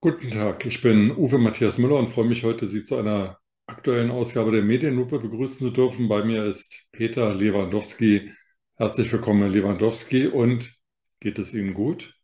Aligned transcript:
Guten 0.00 0.30
Tag, 0.30 0.64
ich 0.64 0.80
bin 0.80 1.10
Uwe 1.10 1.38
Matthias 1.38 1.76
Müller 1.76 1.96
und 1.96 2.06
freue 2.06 2.28
mich 2.28 2.44
heute, 2.44 2.68
Sie 2.68 2.84
zu 2.84 2.96
einer 2.98 3.40
aktuellen 3.66 4.12
Ausgabe 4.12 4.52
der 4.52 4.62
Medienlupe 4.62 5.18
begrüßen 5.18 5.58
zu 5.58 5.70
dürfen. 5.72 6.06
Bei 6.06 6.22
mir 6.22 6.44
ist 6.44 6.86
Peter 6.92 7.34
Lewandowski. 7.34 8.30
Herzlich 8.76 9.10
willkommen, 9.10 9.40
Herr 9.42 9.50
Lewandowski. 9.50 10.28
Und 10.28 10.72
geht 11.18 11.40
es 11.40 11.52
Ihnen 11.52 11.74
gut? 11.74 12.14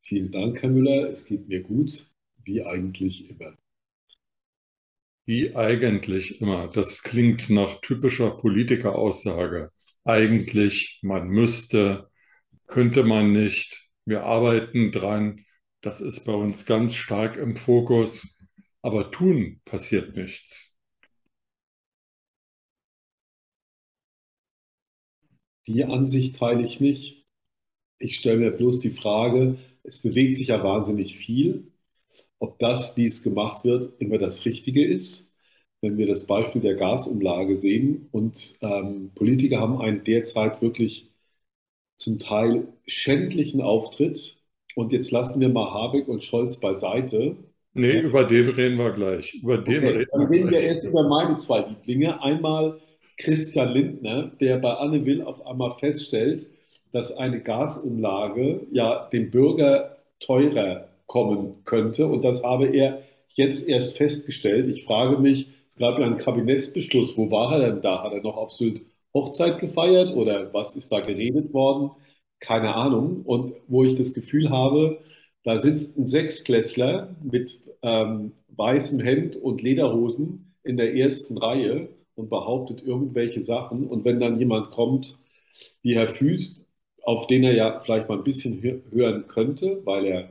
Vielen 0.00 0.32
Dank, 0.32 0.60
Herr 0.60 0.70
Müller. 0.70 1.08
Es 1.08 1.24
geht 1.24 1.46
mir 1.46 1.62
gut, 1.62 2.10
wie 2.42 2.64
eigentlich 2.64 3.30
immer. 3.30 3.56
Wie 5.24 5.54
eigentlich 5.54 6.40
immer. 6.40 6.66
Das 6.66 7.04
klingt 7.04 7.48
nach 7.48 7.80
typischer 7.80 8.32
Politikeraussage. 8.32 9.70
Eigentlich, 10.02 10.98
man 11.02 11.28
müsste, 11.28 12.10
könnte 12.66 13.04
man 13.04 13.30
nicht. 13.30 13.88
Wir 14.04 14.24
arbeiten 14.24 14.90
dran. 14.90 15.44
Das 15.88 16.02
ist 16.02 16.26
bei 16.26 16.34
uns 16.34 16.66
ganz 16.66 16.94
stark 16.94 17.38
im 17.38 17.56
Fokus. 17.56 18.36
Aber 18.82 19.10
tun 19.10 19.62
passiert 19.64 20.14
nichts. 20.14 20.76
Die 25.66 25.82
Ansicht 25.84 26.36
teile 26.36 26.62
ich 26.62 26.78
nicht. 26.78 27.24
Ich 27.98 28.16
stelle 28.16 28.36
mir 28.38 28.50
bloß 28.50 28.80
die 28.80 28.90
Frage, 28.90 29.58
es 29.82 30.00
bewegt 30.02 30.36
sich 30.36 30.48
ja 30.48 30.62
wahnsinnig 30.62 31.16
viel, 31.16 31.72
ob 32.38 32.58
das, 32.58 32.96
wie 32.98 33.06
es 33.06 33.22
gemacht 33.22 33.64
wird, 33.64 34.00
immer 34.00 34.18
das 34.18 34.44
Richtige 34.44 34.86
ist. 34.86 35.32
Wenn 35.80 35.98
wir 35.98 36.06
das 36.06 36.26
Beispiel 36.26 36.60
der 36.62 36.76
Gasumlage 36.76 37.56
sehen 37.56 38.08
und 38.12 38.58
ähm, 38.62 39.12
Politiker 39.14 39.60
haben 39.60 39.80
einen 39.80 40.04
derzeit 40.04 40.62
wirklich 40.62 41.10
zum 41.96 42.18
Teil 42.18 42.72
schändlichen 42.86 43.60
Auftritt, 43.62 44.37
und 44.74 44.92
jetzt 44.92 45.10
lassen 45.10 45.40
wir 45.40 45.48
mal 45.48 45.72
Habeck 45.72 46.08
und 46.08 46.22
Scholz 46.24 46.56
beiseite. 46.58 47.36
Nee, 47.74 48.00
über 48.00 48.24
den 48.24 48.48
reden 48.48 48.78
wir 48.78 48.90
gleich. 48.90 49.34
Über 49.34 49.58
den 49.58 49.78
okay, 49.78 49.88
reden 49.88 50.10
dann 50.12 50.26
reden 50.26 50.50
wir 50.50 50.60
erst 50.60 50.84
über 50.84 51.08
meine 51.08 51.36
zwei 51.36 51.60
Lieblinge. 51.60 52.22
Einmal 52.22 52.80
Christian 53.18 53.72
Lindner, 53.72 54.32
der 54.40 54.58
bei 54.58 54.74
Anne 54.74 55.04
Will 55.04 55.22
auf 55.22 55.46
einmal 55.46 55.74
feststellt, 55.78 56.48
dass 56.92 57.16
eine 57.16 57.40
Gasumlage 57.40 58.66
ja 58.72 59.08
dem 59.12 59.30
Bürger 59.30 59.96
teurer 60.20 60.88
kommen 61.06 61.62
könnte. 61.64 62.06
Und 62.06 62.24
das 62.24 62.42
habe 62.42 62.66
er 62.66 63.02
jetzt 63.34 63.68
erst 63.68 63.96
festgestellt. 63.96 64.68
Ich 64.68 64.84
frage 64.84 65.18
mich, 65.18 65.48
es 65.68 65.76
gab 65.76 65.98
ja 65.98 66.06
einen 66.06 66.18
Kabinettsbeschluss. 66.18 67.16
Wo 67.16 67.30
war 67.30 67.52
er 67.52 67.70
denn 67.70 67.82
da? 67.82 68.02
Hat 68.02 68.12
er 68.12 68.22
noch 68.22 68.36
auf 68.36 68.52
Sylt 68.52 68.82
Hochzeit 69.14 69.58
gefeiert 69.58 70.14
oder 70.14 70.52
was 70.52 70.76
ist 70.76 70.92
da 70.92 71.00
geredet 71.00 71.52
worden? 71.52 71.90
Keine 72.40 72.74
Ahnung. 72.74 73.22
Und 73.24 73.54
wo 73.66 73.84
ich 73.84 73.96
das 73.96 74.14
Gefühl 74.14 74.50
habe, 74.50 75.00
da 75.44 75.58
sitzt 75.58 75.98
ein 75.98 76.06
Sechsklässler 76.06 77.16
mit 77.22 77.60
ähm, 77.82 78.32
weißem 78.48 79.00
Hemd 79.00 79.36
und 79.36 79.62
Lederhosen 79.62 80.54
in 80.64 80.76
der 80.76 80.94
ersten 80.94 81.38
Reihe 81.38 81.88
und 82.14 82.28
behauptet 82.28 82.82
irgendwelche 82.82 83.40
Sachen. 83.40 83.86
Und 83.86 84.04
wenn 84.04 84.20
dann 84.20 84.38
jemand 84.38 84.70
kommt, 84.70 85.18
wie 85.82 85.96
Herr 85.96 86.08
Füst, 86.08 86.64
auf 87.02 87.26
den 87.26 87.44
er 87.44 87.54
ja 87.54 87.80
vielleicht 87.80 88.08
mal 88.08 88.18
ein 88.18 88.24
bisschen 88.24 88.62
hören 88.90 89.26
könnte, 89.26 89.80
weil 89.84 90.04
er 90.04 90.28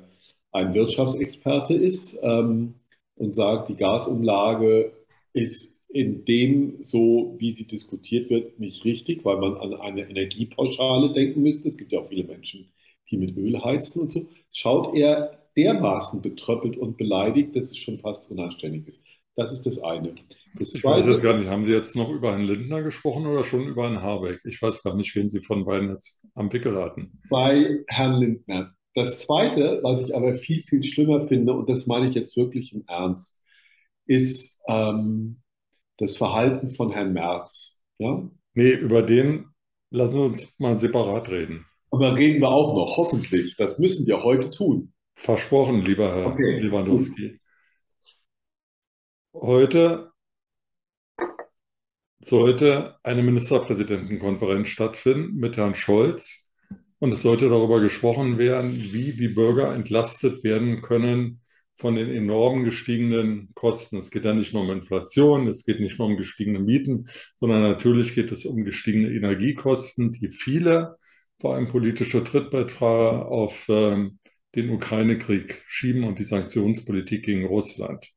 ein 0.51 0.73
Wirtschaftsexperte 0.73 1.73
ist 1.73 2.17
ähm, 2.21 2.75
und 3.15 3.33
sagt, 3.33 3.69
die 3.69 3.75
Gasumlage 3.75 4.91
ist 5.33 5.76
in 5.89 6.25
dem, 6.25 6.83
so 6.83 7.35
wie 7.39 7.51
sie 7.51 7.67
diskutiert 7.67 8.29
wird, 8.29 8.59
nicht 8.59 8.83
richtig, 8.85 9.23
weil 9.23 9.37
man 9.37 9.55
an 9.55 9.73
eine 9.73 10.09
Energiepauschale 10.09 11.13
denken 11.13 11.41
müsste. 11.41 11.67
Es 11.67 11.77
gibt 11.77 11.91
ja 11.91 11.99
auch 11.99 12.09
viele 12.09 12.25
Menschen, 12.25 12.67
die 13.09 13.17
mit 13.17 13.37
Öl 13.37 13.63
heizen 13.63 14.01
und 14.01 14.11
so. 14.11 14.27
Schaut 14.51 14.95
er 14.95 15.49
dermaßen 15.55 16.21
betröppelt 16.21 16.77
und 16.77 16.97
beleidigt, 16.97 17.55
dass 17.55 17.69
es 17.69 17.77
schon 17.77 17.99
fast 17.99 18.29
unanständig 18.29 18.87
ist. 18.87 19.01
Das 19.35 19.51
ist 19.51 19.65
das 19.65 19.79
eine. 19.79 20.15
Das 20.59 20.73
ich 20.73 20.83
weiß 20.83 21.05
es 21.05 21.21
gar 21.21 21.37
nicht. 21.37 21.47
Haben 21.47 21.63
Sie 21.63 21.71
jetzt 21.71 21.95
noch 21.95 22.09
über 22.09 22.31
Herrn 22.31 22.45
Lindner 22.45 22.81
gesprochen 22.81 23.27
oder 23.27 23.43
schon 23.43 23.67
über 23.67 23.83
Herrn 23.83 24.01
Habeck? 24.01 24.39
Ich 24.45 24.61
weiß 24.61 24.81
gar 24.83 24.95
nicht, 24.95 25.15
wen 25.15 25.29
Sie 25.29 25.41
von 25.41 25.63
beiden 25.63 25.91
jetzt 25.91 26.23
am 26.33 26.51
Wickel 26.51 26.75
hatten. 26.81 27.19
Bei 27.29 27.83
Herrn 27.87 28.19
Lindner. 28.19 28.73
Das 28.95 29.19
Zweite, 29.19 29.79
was 29.83 30.01
ich 30.01 30.15
aber 30.15 30.35
viel, 30.35 30.63
viel 30.63 30.81
schlimmer 30.81 31.21
finde, 31.21 31.53
und 31.53 31.69
das 31.69 31.85
meine 31.85 32.09
ich 32.09 32.15
jetzt 32.15 32.35
wirklich 32.35 32.73
im 32.73 32.83
Ernst, 32.87 33.39
ist, 34.07 34.59
ähm, 34.67 35.41
das 35.97 36.15
Verhalten 36.15 36.69
von 36.69 36.91
Herrn 36.91 37.13
Merz. 37.13 37.81
Ja? 37.97 38.29
Nee, 38.53 38.71
über 38.71 39.01
den 39.01 39.49
lassen 39.89 40.15
wir 40.15 40.25
uns 40.25 40.53
mal 40.59 40.77
separat 40.77 41.29
reden. 41.29 41.65
Aber 41.91 42.15
reden 42.15 42.41
wir 42.41 42.49
auch 42.49 42.75
noch, 42.75 42.97
hoffentlich. 42.97 43.55
Das 43.57 43.79
müssen 43.79 44.05
wir 44.05 44.23
heute 44.23 44.51
tun. 44.51 44.93
Versprochen, 45.15 45.81
lieber 45.81 46.13
Herr 46.13 46.27
okay, 46.27 46.59
Lewandowski. 46.59 47.39
Heute 49.33 50.11
sollte 52.19 52.97
eine 53.03 53.23
Ministerpräsidentenkonferenz 53.23 54.69
stattfinden 54.69 55.35
mit 55.35 55.57
Herrn 55.57 55.75
Scholz. 55.75 56.51
Und 56.99 57.11
es 57.11 57.21
sollte 57.21 57.47
darüber 57.47 57.79
gesprochen 57.79 58.37
werden, 58.37 58.73
wie 58.91 59.13
die 59.13 59.27
Bürger 59.27 59.73
entlastet 59.73 60.43
werden 60.43 60.81
können 60.81 61.41
von 61.77 61.95
den 61.95 62.09
enorm 62.09 62.63
gestiegenen 62.63 63.49
Kosten. 63.53 63.97
Es 63.97 64.11
geht 64.11 64.25
ja 64.25 64.33
nicht 64.33 64.53
nur 64.53 64.63
um 64.63 64.71
Inflation, 64.71 65.47
es 65.47 65.65
geht 65.65 65.79
nicht 65.79 65.99
nur 65.99 66.07
um 66.07 66.17
gestiegene 66.17 66.59
Mieten, 66.59 67.07
sondern 67.35 67.61
natürlich 67.61 68.15
geht 68.15 68.31
es 68.31 68.45
um 68.45 68.63
gestiegene 68.63 69.13
Energiekosten, 69.13 70.13
die 70.13 70.29
viele, 70.29 70.95
vor 71.39 71.53
allem 71.55 71.67
politische 71.67 72.23
Trittbrettfahrer, 72.23 73.27
auf 73.27 73.67
ähm, 73.69 74.19
den 74.55 74.71
Ukraine-Krieg 74.71 75.63
schieben 75.67 76.03
und 76.03 76.17
die 76.19 76.23
Sanktionspolitik 76.23 77.23
gegen 77.23 77.45
Russland. 77.45 78.11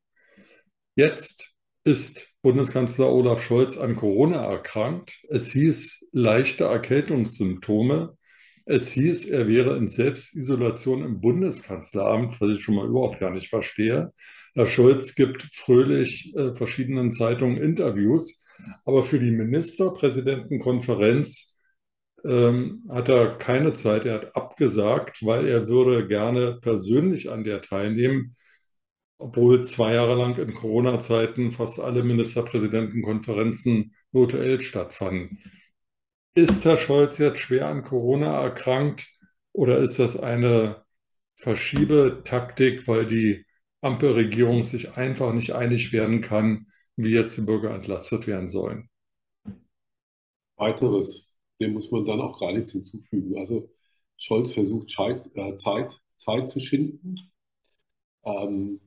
Jetzt 0.94 1.52
ist 1.84 2.26
Bundeskanzler 2.42 3.12
Olaf 3.12 3.42
Scholz 3.42 3.76
an 3.76 3.96
Corona 3.96 4.42
erkrankt. 4.42 5.22
Es 5.28 5.50
hieß 5.52 6.08
leichte 6.12 6.64
Erkältungssymptome. 6.64 8.16
Es 8.70 8.90
hieß, 8.92 9.26
er 9.30 9.48
wäre 9.48 9.76
in 9.76 9.88
Selbstisolation 9.88 11.02
im 11.02 11.20
Bundeskanzleramt, 11.20 12.40
was 12.40 12.50
ich 12.50 12.62
schon 12.62 12.76
mal 12.76 12.86
überhaupt 12.86 13.18
gar 13.18 13.32
nicht 13.32 13.48
verstehe. 13.48 14.12
Herr 14.54 14.66
Scholz 14.66 15.16
gibt 15.16 15.42
fröhlich 15.52 16.32
äh, 16.36 16.54
verschiedenen 16.54 17.10
Zeitungen 17.10 17.56
Interviews, 17.56 18.46
aber 18.84 19.02
für 19.02 19.18
die 19.18 19.32
Ministerpräsidentenkonferenz 19.32 21.58
ähm, 22.24 22.84
hat 22.88 23.08
er 23.08 23.38
keine 23.38 23.72
Zeit. 23.72 24.06
Er 24.06 24.14
hat 24.14 24.36
abgesagt, 24.36 25.26
weil 25.26 25.48
er 25.48 25.68
würde 25.68 26.06
gerne 26.06 26.58
persönlich 26.60 27.28
an 27.28 27.42
der 27.42 27.62
teilnehmen, 27.62 28.36
obwohl 29.18 29.64
zwei 29.64 29.94
Jahre 29.94 30.14
lang 30.14 30.38
in 30.38 30.54
Corona-Zeiten 30.54 31.50
fast 31.50 31.80
alle 31.80 32.04
Ministerpräsidentenkonferenzen 32.04 33.96
virtuell 34.12 34.60
stattfanden. 34.60 35.40
Ist 36.34 36.64
Herr 36.64 36.76
Scholz 36.76 37.18
jetzt 37.18 37.40
schwer 37.40 37.66
an 37.68 37.82
Corona 37.82 38.40
erkrankt 38.40 39.08
oder 39.52 39.78
ist 39.78 39.98
das 39.98 40.16
eine 40.16 40.84
Verschiebetaktik, 41.36 42.86
weil 42.86 43.06
die 43.06 43.44
Ampelregierung 43.80 44.64
sich 44.64 44.96
einfach 44.96 45.32
nicht 45.32 45.52
einig 45.52 45.92
werden 45.92 46.20
kann, 46.20 46.66
wie 46.96 47.10
jetzt 47.10 47.36
die 47.36 47.42
Bürger 47.42 47.74
entlastet 47.74 48.26
werden 48.26 48.48
sollen? 48.48 48.88
Weiteres, 50.56 51.32
dem 51.60 51.72
muss 51.72 51.90
man 51.90 52.04
dann 52.04 52.20
auch 52.20 52.38
gar 52.38 52.52
nichts 52.52 52.72
hinzufügen. 52.72 53.38
Also 53.38 53.70
Scholz 54.18 54.52
versucht 54.52 54.90
Zeit, 54.90 55.30
äh, 55.34 55.56
Zeit, 55.56 55.98
Zeit 56.16 56.48
zu 56.48 56.60
schinden. 56.60 57.16
Ähm, 58.24 58.80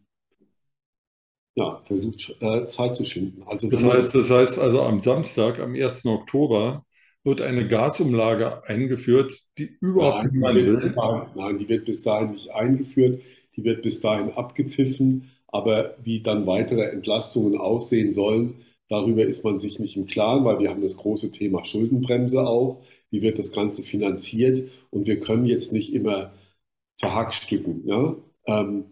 ja, 1.55 1.81
versucht 1.85 2.35
äh, 2.39 2.65
Zeit 2.67 2.95
zu 2.95 3.03
schinden. 3.03 3.43
Also 3.43 3.69
das, 3.69 3.83
heißt, 3.83 4.15
das 4.15 4.29
heißt 4.29 4.59
also 4.59 4.81
am 4.83 5.01
Samstag, 5.01 5.59
am 5.59 5.75
1. 5.75 6.05
Oktober, 6.05 6.85
wird 7.23 7.41
eine 7.41 7.67
Gasumlage 7.67 8.67
eingeführt, 8.67 9.43
die 9.57 9.77
überhaupt 9.79 10.25
nein, 10.25 10.33
niemand 10.33 10.55
will. 10.55 10.93
Dahin, 10.95 11.29
nein, 11.35 11.57
die 11.57 11.69
wird 11.69 11.85
bis 11.85 12.03
dahin 12.03 12.31
nicht 12.31 12.51
eingeführt, 12.51 13.21
die 13.55 13.63
wird 13.63 13.81
bis 13.81 14.01
dahin 14.01 14.31
abgepfiffen, 14.31 15.29
aber 15.47 15.95
wie 16.03 16.21
dann 16.21 16.45
weitere 16.45 16.83
Entlastungen 16.89 17.57
aussehen 17.57 18.13
sollen, 18.13 18.55
darüber 18.89 19.23
ist 19.23 19.43
man 19.43 19.59
sich 19.59 19.79
nicht 19.79 19.95
im 19.95 20.05
Klaren, 20.05 20.43
weil 20.43 20.59
wir 20.59 20.69
haben 20.69 20.81
das 20.81 20.97
große 20.97 21.31
Thema 21.31 21.63
Schuldenbremse 21.63 22.41
auch. 22.41 22.83
Wie 23.09 23.21
wird 23.21 23.39
das 23.39 23.51
Ganze 23.51 23.83
finanziert? 23.83 24.69
Und 24.89 25.07
wir 25.07 25.19
können 25.19 25.45
jetzt 25.45 25.71
nicht 25.71 25.93
immer 25.93 26.33
verhackstücken. 26.99 27.83
Ja? 27.85 28.15
Ähm, 28.47 28.85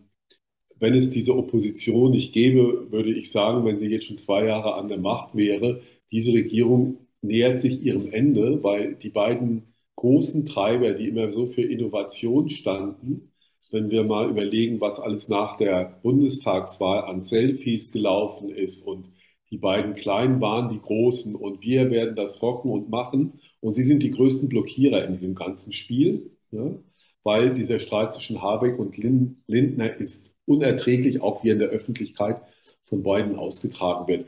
wenn 0.80 0.96
es 0.96 1.12
diese 1.12 1.36
Opposition 1.36 2.12
nicht 2.12 2.34
gäbe, 2.34 2.92
würde 2.92 3.12
ich 3.12 3.32
sagen, 3.32 3.66
wenn 3.66 3.78
sie 3.78 3.88
jetzt 3.88 4.06
schon 4.06 4.18
zwei 4.18 4.46
Jahre 4.46 4.76
an 4.76 4.88
der 4.88 4.98
Macht 4.98 5.36
wäre, 5.36 5.82
diese 6.12 6.34
Regierung 6.34 7.08
nähert 7.22 7.62
sich 7.62 7.82
ihrem 7.82 8.12
Ende, 8.12 8.64
weil 8.64 8.96
die 8.96 9.10
beiden 9.10 9.74
großen 9.96 10.46
Treiber, 10.46 10.94
die 10.94 11.08
immer 11.08 11.32
so 11.32 11.48
für 11.48 11.62
Innovation 11.62 12.50
standen, 12.50 13.32
wenn 13.72 13.90
wir 13.90 14.04
mal 14.04 14.30
überlegen, 14.30 14.82
was 14.82 15.00
alles 15.00 15.30
nach 15.30 15.58
der 15.58 16.00
Bundestagswahl 16.04 17.04
an 17.06 17.24
Selfies 17.24 17.92
gelaufen 17.92 18.50
ist 18.50 18.86
und 18.86 19.10
die 19.50 19.58
beiden 19.58 19.96
Kleinen 19.96 20.40
waren 20.42 20.70
die 20.70 20.80
Großen 20.82 21.36
und 21.36 21.62
wir 21.62 21.92
werden 21.92 22.16
das 22.16 22.42
rocken 22.42 22.72
und 22.72 22.90
machen 22.90 23.40
und 23.60 23.74
sie 23.74 23.84
sind 23.84 24.02
die 24.02 24.12
größten 24.12 24.48
Blockierer 24.50 25.06
in 25.06 25.18
diesem 25.18 25.36
ganzen 25.36 25.74
Spiel, 25.74 26.32
ja, 26.52 26.72
weil 27.24 27.54
dieser 27.54 27.80
Streit 27.80 28.14
zwischen 28.14 28.42
Habeck 28.42 28.80
und 28.80 28.98
Lindner 28.98 29.96
ist 29.98 30.32
unerträglich, 30.46 31.22
auch 31.22 31.44
wie 31.44 31.50
in 31.50 31.60
der 31.60 31.70
Öffentlichkeit 31.70 32.42
von 32.86 33.04
beiden 33.04 33.36
ausgetragen 33.36 34.08
wird. 34.08 34.26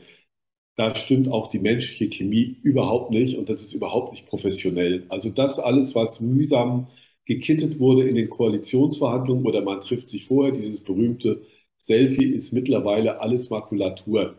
Da 0.76 0.94
stimmt 0.96 1.28
auch 1.28 1.50
die 1.50 1.60
menschliche 1.60 2.08
Chemie 2.08 2.56
überhaupt 2.62 3.10
nicht 3.10 3.38
und 3.38 3.48
das 3.48 3.62
ist 3.62 3.74
überhaupt 3.74 4.12
nicht 4.12 4.26
professionell. 4.26 5.04
Also 5.08 5.30
das 5.30 5.58
alles, 5.58 5.94
was 5.94 6.20
mühsam 6.20 6.88
gekittet 7.26 7.78
wurde 7.78 8.08
in 8.08 8.16
den 8.16 8.28
Koalitionsverhandlungen 8.28 9.46
oder 9.46 9.62
man 9.62 9.80
trifft 9.80 10.08
sich 10.08 10.26
vorher, 10.26 10.52
dieses 10.52 10.80
berühmte 10.80 11.42
Selfie 11.78 12.26
ist 12.26 12.52
mittlerweile 12.52 13.20
alles 13.20 13.50
Makulatur. 13.50 14.34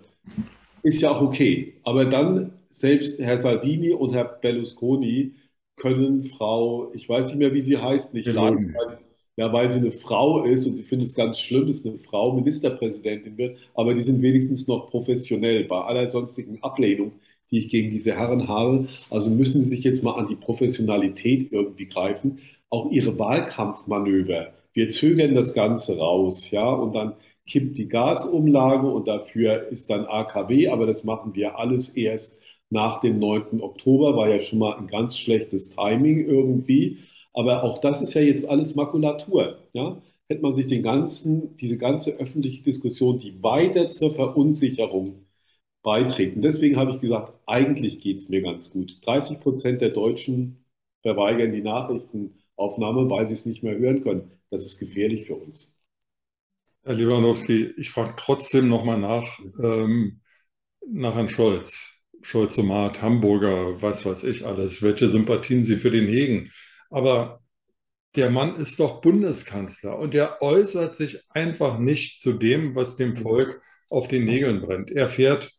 Ist 0.84 1.02
ja 1.02 1.12
auch 1.12 1.22
okay. 1.22 1.76
Aber 1.84 2.06
dann 2.06 2.54
selbst 2.70 3.20
Herr 3.20 3.38
Salvini 3.38 3.92
und 3.92 4.14
Herr 4.14 4.26
Berlusconi 4.26 5.34
können 5.78 6.24
Frau, 6.24 6.92
ich 6.94 7.08
weiß 7.08 7.28
nicht 7.28 7.38
mehr, 7.38 7.54
wie 7.54 7.62
sie 7.62 7.78
heißt, 7.78 8.14
nicht 8.14 8.32
leiden, 8.32 8.74
weil, 8.74 9.00
ja, 9.38 9.52
weil 9.52 9.70
sie 9.72 9.80
eine 9.80 9.92
Frau 9.92 10.44
ist 10.44 10.66
und 10.66 10.78
sie 10.78 10.84
findet 10.84 11.10
es 11.10 11.16
ganz 11.16 11.40
schlimm, 11.40 11.68
dass 11.68 11.86
eine 11.86 12.00
Frau 12.00 12.34
Ministerpräsidentin 12.34 13.38
wird, 13.38 13.58
aber 13.74 13.94
die 13.94 14.04
sind 14.04 14.22
wenigstens 14.22 14.68
noch 14.68 14.90
professionell 14.90 15.66
bei 15.66 15.82
aller 15.82 16.10
sonstigen 16.10 16.62
Ablehnung, 16.64 17.14
die 17.52 17.60
ich 17.60 17.68
gegen 17.70 17.92
diese 17.92 18.14
Herren 18.16 18.48
habe. 18.48 18.88
Also 19.10 19.30
müssen 19.32 19.64
sie 19.64 19.70
sich 19.76 19.84
jetzt 19.84 20.04
mal 20.04 20.14
an 20.16 20.28
die 20.28 20.36
Professionalität 20.36 21.52
irgendwie 21.52 21.88
greifen. 21.88 22.40
Auch 22.70 22.92
ihre 22.92 23.18
Wahlkampfmanöver. 23.20 24.54
Wir 24.74 24.90
zögern 24.90 25.36
das 25.36 25.54
Ganze 25.54 25.98
raus, 25.98 26.52
ja, 26.52 26.70
und 26.70 26.94
dann 26.96 27.14
kippt 27.48 27.78
die 27.78 27.88
Gasumlage 27.88 28.88
und 28.88 29.08
dafür 29.08 29.68
ist 29.70 29.90
dann 29.90 30.06
AKW, 30.06 30.68
aber 30.70 30.86
das 30.86 31.04
machen 31.04 31.36
wir 31.36 31.58
alles 31.60 31.90
erst 31.90 32.40
nach 32.70 33.00
dem 33.02 33.20
9. 33.20 33.62
Oktober, 33.62 34.16
war 34.18 34.28
ja 34.30 34.40
schon 34.42 34.60
mal 34.60 34.78
ein 34.78 34.88
ganz 34.88 35.18
schlechtes 35.18 35.70
Timing 35.70 36.26
irgendwie. 36.26 37.00
Aber 37.36 37.64
auch 37.64 37.80
das 37.80 38.02
ist 38.02 38.14
ja 38.14 38.22
jetzt 38.22 38.48
alles 38.48 38.76
Makulatur. 38.76 39.60
Ja? 39.74 40.02
Hätte 40.30 40.42
man 40.42 40.54
sich 40.56 40.68
den 40.68 40.84
ganzen, 40.84 41.58
diese 41.58 41.78
ganze 41.78 42.12
öffentliche 42.14 42.64
Diskussion, 42.64 43.20
die 43.20 43.44
weiter 43.44 43.90
zur 43.90 44.12
Verunsicherung 44.16 45.26
beitreten. 45.84 46.42
Deswegen 46.42 46.78
habe 46.78 46.92
ich 46.92 47.02
gesagt, 47.02 47.34
eigentlich 47.46 48.00
geht 48.00 48.20
es 48.20 48.30
mir 48.30 48.42
ganz 48.42 48.72
gut. 48.72 49.06
30 49.06 49.42
Prozent 49.42 49.82
der 49.82 49.90
Deutschen 49.90 50.66
verweigern 51.02 51.52
die 51.52 51.62
Nachrichtenaufnahme, 51.62 53.10
weil 53.10 53.28
sie 53.28 53.34
es 53.36 53.46
nicht 53.46 53.64
mehr 53.64 53.78
hören 53.78 54.02
können. 54.02 54.32
Das 54.50 54.64
ist 54.64 54.80
gefährlich 54.80 55.26
für 55.26 55.36
uns. 55.36 55.76
Herr 56.84 56.96
Lewandowski, 56.96 57.74
ich 57.78 57.90
frage 57.90 58.14
trotzdem 58.18 58.70
nochmal 58.70 59.00
nach, 59.00 59.40
ähm, 59.62 60.22
nach 60.88 61.16
Herrn 61.16 61.30
Scholz. 61.30 61.92
Scholzomat, 62.22 63.02
Hamburger, 63.04 63.82
was 63.82 64.06
weiß 64.06 64.24
ich 64.24 64.46
alles, 64.46 64.82
welche 64.82 65.10
Sympathien 65.10 65.66
Sie 65.66 65.76
für 65.76 65.92
den 65.92 66.08
hegen. 66.08 66.50
Aber 66.90 67.42
der 68.16 68.30
Mann 68.30 68.56
ist 68.58 68.80
doch 68.80 69.02
Bundeskanzler 69.02 69.98
und 70.00 70.16
er 70.16 70.42
äußert 70.42 70.96
sich 70.96 71.22
einfach 71.30 71.80
nicht 71.80 72.20
zu 72.20 72.34
dem, 72.34 72.76
was 72.76 72.96
dem 72.96 73.16
Volk 73.16 73.62
auf 73.90 74.08
den 74.08 74.26
Nägeln 74.26 74.62
brennt. 74.62 74.92
Er 74.92 75.10
fährt 75.10 75.52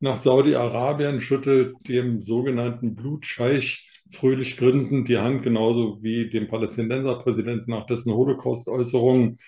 nach 0.00 0.16
Saudi-Arabien, 0.16 1.20
schüttelt 1.20 1.76
dem 1.88 2.20
sogenannten 2.20 2.94
Blutscheich 2.94 3.88
fröhlich 4.10 4.56
grinsend 4.56 5.08
die 5.08 5.18
Hand, 5.18 5.42
genauso 5.42 6.02
wie 6.02 6.28
dem 6.28 6.48
Palästinenserpräsidenten 6.48 7.72
nach 7.72 7.86
dessen 7.86 8.12
Holocaust-Äußerungen. 8.12 9.38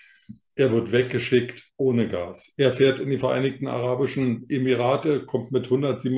Er 0.55 0.71
wird 0.71 0.91
weggeschickt 0.91 1.65
ohne 1.77 2.07
Gas. 2.07 2.53
Er 2.57 2.73
fährt 2.73 2.99
in 2.99 3.09
die 3.09 3.17
Vereinigten 3.17 3.67
Arabischen 3.67 4.45
Emirate, 4.49 5.25
kommt 5.25 5.51
mit 5.51 5.65
187 5.65 6.11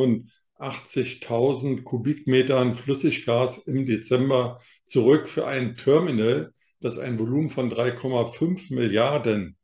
80.000 0.59 1.83
Kubikmetern 1.83 2.75
Flüssiggas 2.75 3.59
im 3.68 3.86
Dezember 3.86 4.59
zurück 4.83 5.30
für 5.30 5.48
ein 5.48 5.75
Terminal, 5.75 6.54
das 6.80 6.98
ein 6.98 7.19
Volumen 7.19 7.50
von 7.50 7.71
3,5 7.71 8.74
Milliarden 8.74 9.57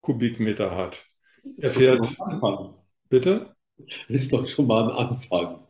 Kubikmeter 0.00 0.76
hat. 0.76 1.04
Er 1.56 1.70
fährt. 1.70 2.06
Bitte? 3.08 3.54
Ist 4.08 4.32
doch 4.32 4.46
schon 4.48 4.66
mal 4.66 4.84
ein 4.84 4.90
Anfang. 4.90 5.66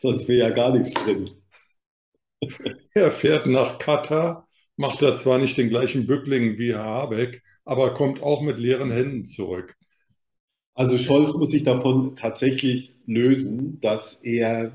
Sonst 0.00 0.28
wäre 0.28 0.48
ja 0.48 0.54
gar 0.54 0.72
nichts 0.72 0.94
drin. 0.94 1.30
Er 2.92 3.10
fährt 3.10 3.46
nach 3.46 3.78
Katar, 3.78 4.46
macht 4.76 5.02
da 5.02 5.16
zwar 5.16 5.38
nicht 5.38 5.56
den 5.56 5.68
gleichen 5.68 6.06
Bückling 6.06 6.58
wie 6.58 6.74
Herr 6.74 6.84
Habeck, 6.84 7.42
aber 7.64 7.94
kommt 7.94 8.22
auch 8.22 8.42
mit 8.42 8.58
leeren 8.58 8.90
Händen 8.90 9.24
zurück. 9.24 9.74
Also 10.74 10.98
Scholz 10.98 11.32
muss 11.34 11.50
sich 11.50 11.62
davon 11.62 12.16
tatsächlich 12.16 12.93
lösen, 13.06 13.80
dass 13.80 14.20
er 14.22 14.72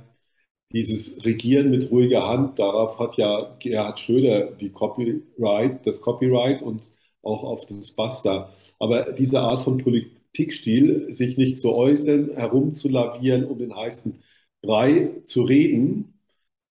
dieses 0.71 1.25
Regieren 1.25 1.71
mit 1.71 1.91
ruhiger 1.91 2.27
Hand, 2.27 2.59
darauf 2.59 2.99
hat 2.99 3.17
ja 3.17 3.55
Gerhard 3.59 3.99
Schröder 3.99 4.51
die 4.51 4.69
Copyright, 4.69 5.85
das 5.85 6.01
Copyright 6.01 6.61
und 6.61 6.83
auch 7.23 7.43
auf 7.43 7.65
das 7.65 7.91
Basta. 7.95 8.53
Aber 8.79 9.11
diese 9.13 9.39
Art 9.41 9.61
von 9.61 9.77
Politikstil, 9.77 11.11
sich 11.11 11.37
nicht 11.37 11.57
zu 11.57 11.73
äußern, 11.73 12.31
herumzulavieren, 12.35 13.45
um 13.45 13.57
den 13.57 13.75
heißen 13.75 14.21
Brei 14.61 15.21
zu 15.23 15.43
reden, 15.43 16.19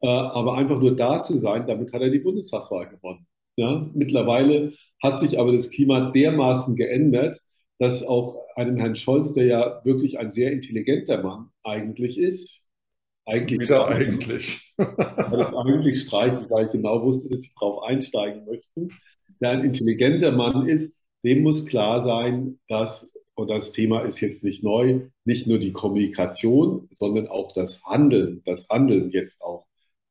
äh, 0.00 0.06
aber 0.08 0.54
einfach 0.56 0.80
nur 0.80 0.94
da 0.96 1.20
zu 1.20 1.38
sein, 1.38 1.66
damit 1.66 1.92
hat 1.92 2.02
er 2.02 2.10
die 2.10 2.20
Bundestagswahl 2.20 2.88
gewonnen. 2.88 3.26
Ja? 3.56 3.88
Mittlerweile 3.94 4.74
hat 5.02 5.20
sich 5.20 5.38
aber 5.38 5.52
das 5.52 5.70
Klima 5.70 6.10
dermaßen 6.10 6.76
geändert, 6.76 7.42
dass 7.78 8.06
auch 8.06 8.46
einem 8.56 8.76
Herrn 8.76 8.96
Scholz, 8.96 9.32
der 9.34 9.46
ja 9.46 9.80
wirklich 9.84 10.18
ein 10.18 10.30
sehr 10.30 10.52
intelligenter 10.52 11.22
Mann 11.22 11.50
eigentlich 11.62 12.18
ist, 12.18 12.64
eigentlich, 13.28 13.60
Wieder 13.60 13.88
eigentlich. 13.88 14.74
das 14.78 15.54
eigentlich 15.54 16.00
streichen, 16.00 16.48
weil 16.48 16.66
ich 16.66 16.72
genau 16.72 17.02
wusste, 17.02 17.28
dass 17.28 17.42
Sie 17.42 17.50
darauf 17.60 17.82
einsteigen 17.82 18.46
möchten, 18.46 18.88
der 19.40 19.50
ein 19.50 19.64
intelligenter 19.64 20.32
Mann 20.32 20.66
ist, 20.66 20.96
dem 21.24 21.42
muss 21.42 21.66
klar 21.66 22.00
sein, 22.00 22.58
dass, 22.68 23.12
und 23.34 23.50
das 23.50 23.72
Thema 23.72 24.00
ist 24.00 24.20
jetzt 24.20 24.44
nicht 24.44 24.64
neu, 24.64 25.10
nicht 25.24 25.46
nur 25.46 25.58
die 25.58 25.72
Kommunikation, 25.72 26.88
sondern 26.90 27.28
auch 27.28 27.52
das 27.52 27.84
Handeln, 27.84 28.42
das 28.46 28.68
Handeln 28.70 29.10
jetzt 29.10 29.42
auch 29.42 29.66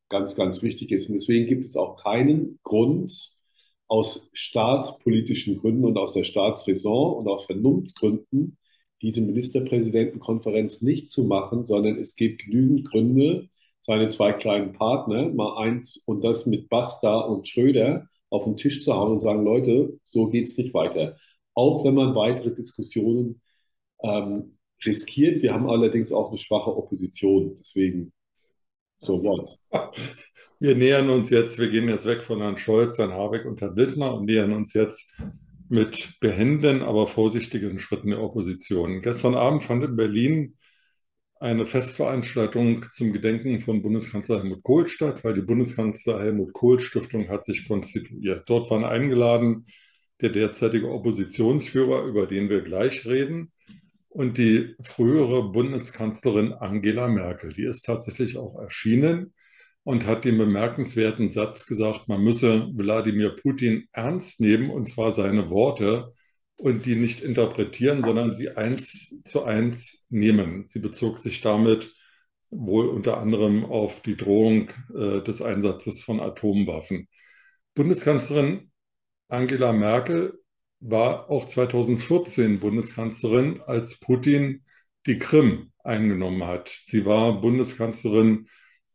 ganz, 0.08 0.36
ganz 0.36 0.62
wichtig 0.62 0.92
ist. 0.92 1.08
Und 1.08 1.16
deswegen 1.16 1.46
gibt 1.46 1.64
es 1.64 1.76
auch 1.76 1.96
keinen 1.96 2.58
Grund, 2.62 3.32
aus 3.88 4.30
staatspolitischen 4.32 5.58
Gründen 5.58 5.84
und 5.84 5.96
aus 5.96 6.14
der 6.14 6.24
Staatsräson 6.24 7.16
und 7.16 7.28
aus 7.28 7.46
Vernunftgründen 7.46 8.58
diese 9.02 9.22
Ministerpräsidentenkonferenz 9.22 10.82
nicht 10.82 11.08
zu 11.08 11.24
machen, 11.24 11.64
sondern 11.64 11.98
es 11.98 12.16
gibt 12.16 12.44
genügend 12.44 12.90
Gründe, 12.90 13.48
seine 13.80 14.08
zwei 14.08 14.32
kleinen 14.32 14.72
Partner, 14.72 15.28
mal 15.30 15.56
eins 15.58 16.02
und 16.04 16.22
das 16.24 16.46
mit 16.46 16.68
Basta 16.68 17.20
und 17.20 17.48
Schröder, 17.48 18.08
auf 18.30 18.44
den 18.44 18.56
Tisch 18.56 18.82
zu 18.82 18.94
hauen 18.94 19.12
und 19.12 19.20
sagen, 19.20 19.44
Leute, 19.44 19.98
so 20.04 20.28
geht 20.28 20.44
es 20.44 20.58
nicht 20.58 20.74
weiter. 20.74 21.16
Auch 21.54 21.84
wenn 21.84 21.94
man 21.94 22.14
weitere 22.14 22.54
Diskussionen 22.54 23.40
ähm, 24.02 24.58
riskiert. 24.84 25.42
Wir 25.42 25.52
haben 25.54 25.68
allerdings 25.68 26.12
auch 26.12 26.28
eine 26.28 26.38
schwache 26.38 26.76
Opposition. 26.76 27.56
Deswegen 27.58 28.12
so 29.00 29.22
what? 29.22 29.58
Wir 30.60 30.74
nähern 30.74 31.08
uns 31.08 31.30
jetzt, 31.30 31.60
wir 31.60 31.68
gehen 31.68 31.88
jetzt 31.88 32.04
weg 32.04 32.24
von 32.24 32.40
Herrn 32.40 32.56
Scholz, 32.56 32.98
Herrn 32.98 33.12
Habeck 33.12 33.44
und 33.44 33.60
Herrn 33.60 33.76
Lindner 33.76 34.12
und 34.14 34.24
nähern 34.24 34.52
uns 34.52 34.74
jetzt 34.74 35.08
mit 35.68 36.18
behenden, 36.18 36.82
aber 36.82 37.06
vorsichtigen 37.06 37.78
Schritten 37.78 38.10
der 38.10 38.20
Opposition. 38.20 39.00
Gestern 39.00 39.36
Abend 39.36 39.62
fand 39.62 39.84
in 39.84 39.94
Berlin 39.94 40.56
eine 41.40 41.66
Festveranstaltung 41.66 42.84
zum 42.90 43.12
Gedenken 43.12 43.60
von 43.60 43.82
Bundeskanzler 43.82 44.38
Helmut 44.38 44.64
Kohl 44.64 44.88
statt, 44.88 45.22
weil 45.22 45.34
die 45.34 45.42
Bundeskanzler 45.42 46.20
Helmut 46.20 46.52
Kohl 46.52 46.80
Stiftung 46.80 47.28
hat 47.28 47.44
sich 47.44 47.68
konstituiert. 47.68 48.50
Dort 48.50 48.70
waren 48.70 48.84
eingeladen 48.84 49.66
der 50.20 50.30
derzeitige 50.30 50.90
Oppositionsführer, 50.90 52.04
über 52.04 52.26
den 52.26 52.48
wir 52.50 52.62
gleich 52.62 53.06
reden, 53.06 53.52
und 54.08 54.38
die 54.38 54.74
frühere 54.82 55.50
Bundeskanzlerin 55.50 56.52
Angela 56.52 57.08
Merkel. 57.08 57.52
Die 57.52 57.64
ist 57.64 57.82
tatsächlich 57.82 58.36
auch 58.36 58.58
erschienen 58.60 59.34
und 59.84 60.06
hat 60.06 60.24
den 60.24 60.38
bemerkenswerten 60.38 61.30
Satz 61.30 61.66
gesagt, 61.66 62.08
man 62.08 62.22
müsse 62.22 62.68
Wladimir 62.74 63.36
Putin 63.36 63.88
ernst 63.92 64.40
nehmen, 64.40 64.70
und 64.70 64.88
zwar 64.88 65.12
seine 65.12 65.50
Worte, 65.50 66.12
und 66.56 66.86
die 66.86 66.96
nicht 66.96 67.22
interpretieren, 67.22 68.02
sondern 68.02 68.34
sie 68.34 68.50
eins 68.50 69.22
zu 69.24 69.44
eins 69.44 70.04
nehmen. 70.10 70.64
Sie 70.68 70.80
bezog 70.80 71.20
sich 71.20 71.40
damit 71.40 71.94
wohl 72.50 72.88
unter 72.88 73.18
anderem 73.18 73.64
auf 73.64 74.02
die 74.02 74.16
Drohung 74.16 74.70
äh, 74.94 75.22
des 75.22 75.40
Einsatzes 75.40 76.02
von 76.02 76.20
Atomwaffen. 76.20 77.08
Bundeskanzlerin 77.74 78.72
Angela 79.28 79.72
Merkel 79.72 80.40
war 80.80 81.30
auch 81.30 81.46
2014 81.46 82.60
Bundeskanzlerin, 82.60 83.60
als 83.62 83.98
Putin 83.98 84.62
die 85.06 85.18
Krim 85.18 85.72
eingenommen 85.82 86.44
hat. 86.44 86.78
Sie 86.82 87.04
war 87.04 87.40
Bundeskanzlerin, 87.40 88.46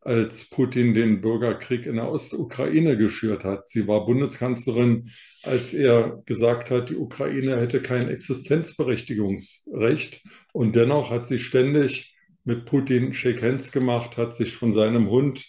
als 0.02 0.50
Putin 0.50 0.94
den 0.94 1.22
Bürgerkrieg 1.22 1.86
in 1.86 1.96
der 1.96 2.10
Ostukraine 2.10 2.98
geschürt 2.98 3.46
hat. 3.46 3.70
Sie 3.70 3.88
war 3.88 4.06
Bundeskanzlerin, 4.06 5.10
als 5.44 5.74
er 5.74 6.22
gesagt 6.26 6.72
hat, 6.72 6.90
die 6.90 6.98
Ukraine 6.98 7.58
hätte 7.58 7.82
kein 7.82 8.10
Existenzberechtigungsrecht. 8.10 10.22
Und 10.52 10.76
dennoch 10.76 11.10
hat 11.10 11.26
sie 11.26 11.40
ständig 11.40 12.14
mit 12.44 12.66
Putin 12.66 13.14
Shake 13.14 13.42
Hands 13.42 13.72
gemacht, 13.72 14.18
hat 14.18 14.36
sich 14.36 14.56
von 14.56 14.74
seinem 14.74 15.10
Hund 15.10 15.46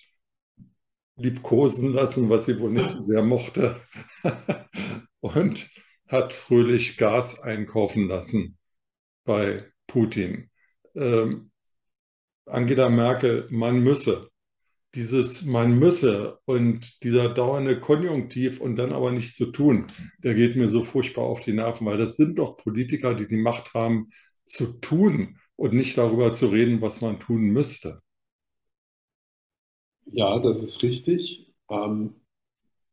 liebkosen 1.17 1.93
lassen, 1.93 2.29
was 2.29 2.47
sie 2.47 2.61
wohl 2.61 2.71
nicht 2.71 2.91
so 2.91 3.01
sehr 3.01 3.23
mochte. 3.23 3.77
Und 5.21 5.69
hat 6.15 6.35
fröhlich 6.35 6.99
Gas 6.99 7.41
einkaufen 7.43 8.09
lassen 8.09 8.59
bei 9.25 9.67
Putin. 9.89 10.51
Ähm, 10.97 11.51
Angela 12.47 12.89
Merkel, 12.91 13.47
man 13.51 13.81
müsse. 13.81 14.31
Dieses 14.95 15.45
man 15.45 15.79
müsse 15.79 16.39
und 16.47 17.03
dieser 17.05 17.29
dauernde 17.29 17.81
Konjunktiv 17.81 18.61
und 18.61 18.77
dann 18.77 18.93
aber 18.93 19.11
nichts 19.13 19.37
zu 19.37 19.47
tun, 19.47 19.89
der 20.25 20.35
geht 20.35 20.57
mir 20.57 20.69
so 20.69 20.83
furchtbar 20.83 21.25
auf 21.25 21.41
die 21.43 21.53
Nerven, 21.53 21.87
weil 21.87 21.99
das 21.99 22.17
sind 22.17 22.39
doch 22.39 22.57
Politiker, 22.57 23.15
die 23.15 23.27
die 23.29 23.37
Macht 23.37 23.75
haben 23.75 24.09
zu 24.47 24.81
tun 24.81 25.39
und 25.57 25.75
nicht 25.75 25.99
darüber 25.99 26.33
zu 26.33 26.47
reden, 26.49 26.81
was 26.81 27.01
man 27.03 27.21
tun 27.21 27.43
müsste. 27.51 28.03
Ja, 30.07 30.39
das 30.39 30.63
ist 30.63 30.83
richtig. 30.83 31.53
Ähm, 31.69 32.15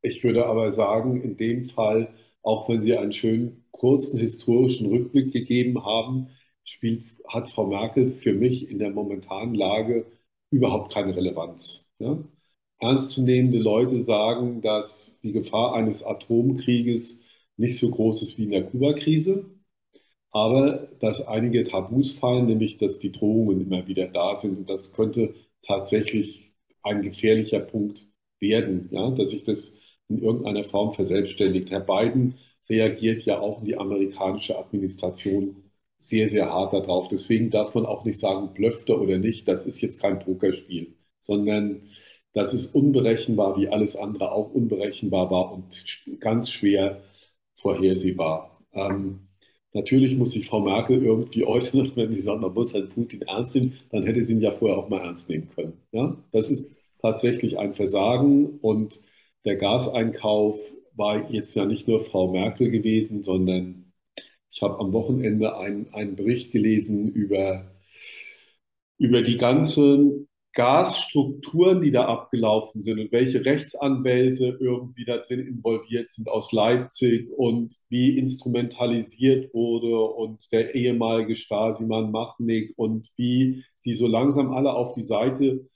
ich 0.02 0.24
würde 0.24 0.46
aber 0.48 0.72
sagen, 0.72 1.22
in 1.22 1.38
dem 1.38 1.66
Fall, 1.66 2.14
auch 2.44 2.70
wenn 2.70 2.82
Sie 2.82 2.98
einen 2.98 3.14
schönen 3.14 3.66
kurzen 3.72 4.20
historischen 4.20 4.88
Rückblick 4.88 5.32
gegeben 5.32 5.86
haben, 5.86 6.30
spielt, 6.64 7.06
hat 7.28 7.50
Frau 7.50 7.68
Merkel 7.68 8.12
für 8.12 8.34
mich 8.34 8.70
in 8.70 8.80
der 8.80 8.92
momentanen 8.92 9.56
Lage 9.56 10.06
überhaupt 10.52 10.94
keine 10.94 11.16
Relevanz. 11.16 11.88
Ja? 12.00 12.24
Ernstzunehmende 12.80 13.60
Leute 13.60 14.02
sagen, 14.02 14.62
dass 14.62 15.20
die 15.24 15.32
Gefahr 15.32 15.74
eines 15.76 16.04
Atomkrieges 16.04 17.22
nicht 17.58 17.78
so 17.78 17.90
groß 17.92 18.22
ist 18.24 18.38
wie 18.38 18.44
in 18.44 18.52
der 18.52 18.66
Kuba-Krise, 18.66 19.46
aber 20.32 20.90
dass 21.00 21.28
einige 21.28 21.64
Tabus 21.64 22.12
fallen, 22.14 22.48
nämlich 22.48 22.78
dass 22.78 23.00
die 23.00 23.12
Drohungen 23.12 23.62
immer 23.62 23.88
wieder 23.88 24.08
da 24.08 24.36
sind 24.36 24.58
und 24.58 24.70
das 24.70 24.94
könnte 24.94 25.36
tatsächlich 25.64 26.54
ein 26.84 27.02
gefährlicher 27.04 27.60
Punkt 27.60 28.08
werden, 28.40 28.90
ja? 28.92 29.12
dass 29.12 29.32
sich 29.32 29.44
das 29.44 29.76
in 30.12 30.22
irgendeiner 30.22 30.64
Form 30.66 30.94
verselbstständigt. 30.94 31.70
Herr 31.72 31.82
Biden 31.82 32.36
reagiert 32.70 33.24
ja 33.24 33.40
auch 33.40 33.60
in 33.60 33.66
die 33.66 33.78
amerikanische 33.78 34.58
Administration 34.58 35.72
sehr, 36.00 36.30
sehr 36.30 36.50
hart 36.52 36.74
darauf. 36.74 37.08
Deswegen 37.08 37.50
darf 37.52 37.76
man 37.76 37.86
auch 37.86 38.06
nicht 38.06 38.20
sagen, 38.20 38.54
blöfte 38.54 39.00
oder 39.00 39.18
nicht, 39.20 39.48
das 39.48 39.66
ist 39.66 39.82
jetzt 39.82 40.02
kein 40.02 40.20
Pokerspiel, 40.20 40.96
sondern 41.20 41.84
das 42.34 42.54
ist 42.54 42.74
unberechenbar, 42.74 43.58
wie 43.58 43.68
alles 43.68 43.96
andere 43.96 44.32
auch 44.32 44.52
unberechenbar 44.52 45.30
war 45.30 45.52
und 45.54 45.86
ganz 46.20 46.50
schwer 46.50 47.02
vorhersehbar. 47.56 48.60
Ähm, 48.74 49.28
natürlich 49.74 50.18
muss 50.18 50.32
sich 50.32 50.48
Frau 50.48 50.62
Merkel 50.62 51.04
irgendwie 51.04 51.46
äußern, 51.46 51.92
wenn 51.96 52.14
sie 52.14 52.22
sagt, 52.22 52.42
man 52.42 52.54
muss 52.54 52.74
halt 52.74 52.96
Putin 52.96 53.22
ernst 53.24 53.56
nehmen, 53.56 53.78
dann 53.92 54.06
hätte 54.06 54.22
sie 54.22 54.34
ihn 54.34 54.42
ja 54.42 54.52
vorher 54.52 54.78
auch 54.78 54.90
mal 54.90 55.02
ernst 55.02 55.30
nehmen 55.30 55.50
können. 55.54 55.74
Ja? 55.92 56.16
Das 56.32 56.50
ist 56.50 56.78
tatsächlich 57.02 57.60
ein 57.60 57.74
Versagen 57.74 58.60
und 58.62 59.02
der 59.46 59.56
Gaseinkauf 59.58 60.60
war 60.96 61.32
jetzt 61.32 61.56
ja 61.56 61.66
nicht 61.66 61.88
nur 61.88 62.00
Frau 62.00 62.32
Merkel 62.32 62.70
gewesen, 62.70 63.24
sondern 63.24 63.94
ich 64.52 64.62
habe 64.62 64.80
am 64.80 64.94
Wochenende 64.94 65.58
einen, 65.58 65.94
einen 65.94 66.16
Bericht 66.16 66.52
gelesen 66.52 67.08
über, 67.08 67.72
über 68.98 69.22
die 69.22 69.38
ganzen 69.38 70.28
Gasstrukturen, 70.54 71.82
die 71.82 71.92
da 71.92 72.06
abgelaufen 72.08 72.82
sind 72.82 73.00
und 73.00 73.12
welche 73.14 73.46
Rechtsanwälte 73.46 74.58
irgendwie 74.60 75.06
da 75.06 75.18
drin 75.18 75.40
involviert 75.40 76.12
sind 76.12 76.28
aus 76.28 76.52
Leipzig 76.52 77.30
und 77.32 77.78
wie 77.88 78.18
instrumentalisiert 78.18 79.54
wurde 79.54 79.98
und 79.98 80.52
der 80.52 80.76
ehemalige 80.76 81.38
Stasi-Mann 81.38 82.12
Machnik 82.12 82.74
und 82.76 83.08
wie 83.16 83.64
die 83.86 83.94
so 83.94 84.08
langsam 84.08 84.52
alle 84.52 84.74
auf 84.74 84.94
die 84.94 85.06
Seite 85.06 85.70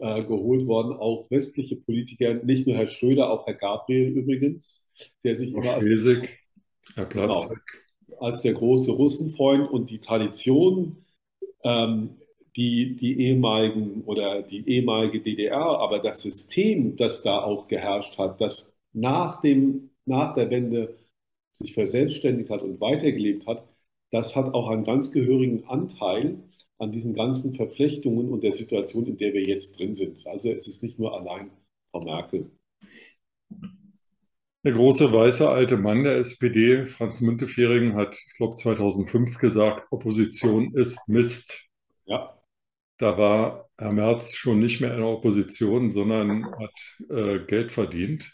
äh, 0.00 0.24
geholt 0.24 0.66
worden, 0.66 0.92
auch 0.92 1.30
westliche 1.30 1.76
Politiker, 1.76 2.34
nicht 2.34 2.66
nur 2.66 2.76
Herr 2.76 2.88
Schröder, 2.88 3.30
auch 3.30 3.46
Herr 3.46 3.54
Gabriel 3.54 4.08
übrigens, 4.16 4.86
der 5.24 5.34
sich 5.34 5.54
Herr 5.54 5.80
Schwesig, 5.80 6.38
Herr 6.94 7.06
Platzek. 7.06 7.58
Genau, 8.06 8.20
als 8.20 8.42
der 8.42 8.52
große 8.52 8.92
Russenfreund 8.92 9.70
und 9.70 9.90
die 9.90 10.00
Tradition, 10.00 11.04
ähm, 11.64 12.10
die, 12.56 12.96
die 12.96 13.20
ehemaligen 13.20 14.02
oder 14.04 14.42
die 14.42 14.68
ehemalige 14.68 15.20
DDR, 15.20 15.78
aber 15.78 16.00
das 16.00 16.22
System, 16.22 16.96
das 16.96 17.22
da 17.22 17.42
auch 17.42 17.68
geherrscht 17.68 18.18
hat, 18.18 18.40
das 18.40 18.76
nach, 18.92 19.40
dem, 19.40 19.90
nach 20.04 20.34
der 20.34 20.50
Wende 20.50 20.96
sich 21.52 21.74
verselbstständigt 21.74 22.50
hat 22.50 22.62
und 22.62 22.80
weitergelebt 22.80 23.46
hat, 23.46 23.64
das 24.10 24.34
hat 24.34 24.54
auch 24.54 24.68
einen 24.68 24.84
ganz 24.84 25.12
gehörigen 25.12 25.64
Anteil 25.68 26.38
an 26.80 26.92
diesen 26.92 27.14
ganzen 27.14 27.54
Verflechtungen 27.54 28.30
und 28.30 28.42
der 28.42 28.52
Situation, 28.52 29.06
in 29.06 29.18
der 29.18 29.34
wir 29.34 29.42
jetzt 29.42 29.78
drin 29.78 29.94
sind. 29.94 30.26
Also 30.26 30.50
es 30.50 30.66
ist 30.66 30.82
nicht 30.82 30.98
nur 30.98 31.14
allein 31.14 31.50
Frau 31.90 32.02
Merkel. 32.02 32.50
Der 34.62 34.72
große 34.72 35.12
weiße 35.12 35.48
alte 35.48 35.76
Mann 35.76 36.04
der 36.04 36.16
SPD, 36.16 36.86
Franz 36.86 37.20
Müntefering, 37.20 37.94
hat, 37.94 38.14
ich 38.14 38.34
glaube, 38.36 38.56
2005 38.56 39.38
gesagt, 39.38 39.86
Opposition 39.90 40.74
ist 40.74 41.08
Mist. 41.08 41.66
Ja. 42.06 42.38
Da 42.98 43.16
war 43.16 43.70
Herr 43.78 43.92
Merz 43.92 44.34
schon 44.34 44.60
nicht 44.60 44.80
mehr 44.80 44.92
in 44.92 45.00
der 45.00 45.08
Opposition, 45.08 45.92
sondern 45.92 46.44
hat 46.58 46.98
äh, 47.08 47.38
Geld 47.46 47.72
verdient. 47.72 48.32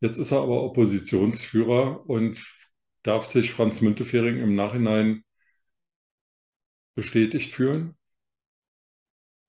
Jetzt 0.00 0.18
ist 0.18 0.30
er 0.30 0.42
aber 0.42 0.62
Oppositionsführer 0.62 2.08
und 2.08 2.44
darf 3.02 3.24
sich 3.24 3.52
Franz 3.52 3.80
Müntefering 3.80 4.38
im 4.38 4.54
Nachhinein 4.54 5.24
bestätigt 6.94 7.52
fühlen? 7.52 7.94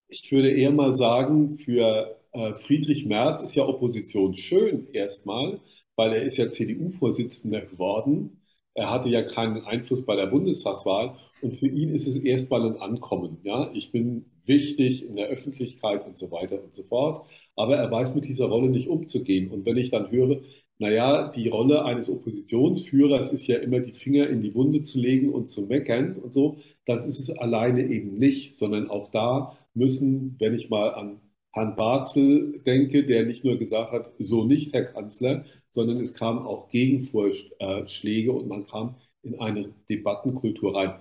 Ich 0.08 0.30
würde 0.32 0.50
eher 0.50 0.70
mal 0.72 0.94
sagen, 0.94 1.58
für 1.58 2.20
äh, 2.32 2.54
Friedrich 2.54 3.06
Merz 3.06 3.42
ist 3.42 3.54
ja 3.54 3.66
Opposition 3.66 4.36
schön 4.36 4.88
erstmal, 4.92 5.60
weil 5.96 6.12
er 6.12 6.22
ist 6.22 6.36
ja 6.36 6.48
CDU-Vorsitzender 6.48 7.62
geworden. 7.62 8.42
Er 8.74 8.90
hatte 8.90 9.08
ja 9.08 9.22
keinen 9.22 9.64
Einfluss 9.64 10.04
bei 10.04 10.16
der 10.16 10.26
Bundestagswahl 10.26 11.16
und 11.40 11.56
für 11.56 11.66
ihn 11.68 11.90
ist 11.94 12.06
es 12.06 12.18
erstmal 12.18 12.64
ein 12.66 12.76
Ankommen. 12.80 13.38
Ja, 13.42 13.70
ich 13.74 13.90
bin 13.92 14.26
wichtig 14.44 15.04
in 15.04 15.16
der 15.16 15.28
Öffentlichkeit 15.28 16.06
und 16.06 16.16
so 16.18 16.30
weiter 16.30 16.62
und 16.62 16.74
so 16.74 16.84
fort. 16.84 17.26
Aber 17.56 17.76
er 17.76 17.90
weiß 17.90 18.14
mit 18.14 18.26
dieser 18.26 18.46
Rolle 18.46 18.68
nicht 18.70 18.88
umzugehen. 18.88 19.50
Und 19.50 19.64
wenn 19.66 19.76
ich 19.78 19.90
dann 19.90 20.10
höre, 20.10 20.42
naja, 20.78 21.32
die 21.34 21.48
Rolle 21.48 21.84
eines 21.84 22.08
Oppositionsführers 22.10 23.32
ist 23.32 23.46
ja 23.46 23.58
immer 23.58 23.80
die 23.80 23.92
Finger 23.92 24.28
in 24.28 24.42
die 24.42 24.54
Wunde 24.54 24.82
zu 24.82 24.98
legen 24.98 25.32
und 25.32 25.50
zu 25.50 25.62
meckern 25.62 26.16
und 26.16 26.32
so, 26.32 26.58
das 26.84 27.06
ist 27.06 27.18
es 27.18 27.30
alleine 27.30 27.82
eben 27.86 28.18
nicht, 28.18 28.58
sondern 28.58 28.90
auch 28.90 29.10
da 29.10 29.56
müssen, 29.74 30.36
wenn 30.38 30.54
ich 30.54 30.70
mal 30.70 30.94
an 30.94 31.20
Herrn 31.52 31.74
Barzel 31.76 32.60
denke, 32.66 33.04
der 33.06 33.24
nicht 33.24 33.44
nur 33.44 33.58
gesagt 33.58 33.92
hat, 33.92 34.12
so 34.18 34.44
nicht, 34.44 34.74
Herr 34.74 34.84
Kanzler, 34.84 35.44
sondern 35.70 36.00
es 36.00 36.14
kamen 36.14 36.46
auch 36.46 36.68
Gegenvorschläge 36.68 38.32
und 38.32 38.48
man 38.48 38.66
kam 38.66 38.96
in 39.22 39.40
eine 39.40 39.72
Debattenkultur 39.88 40.74
rein. 40.76 40.94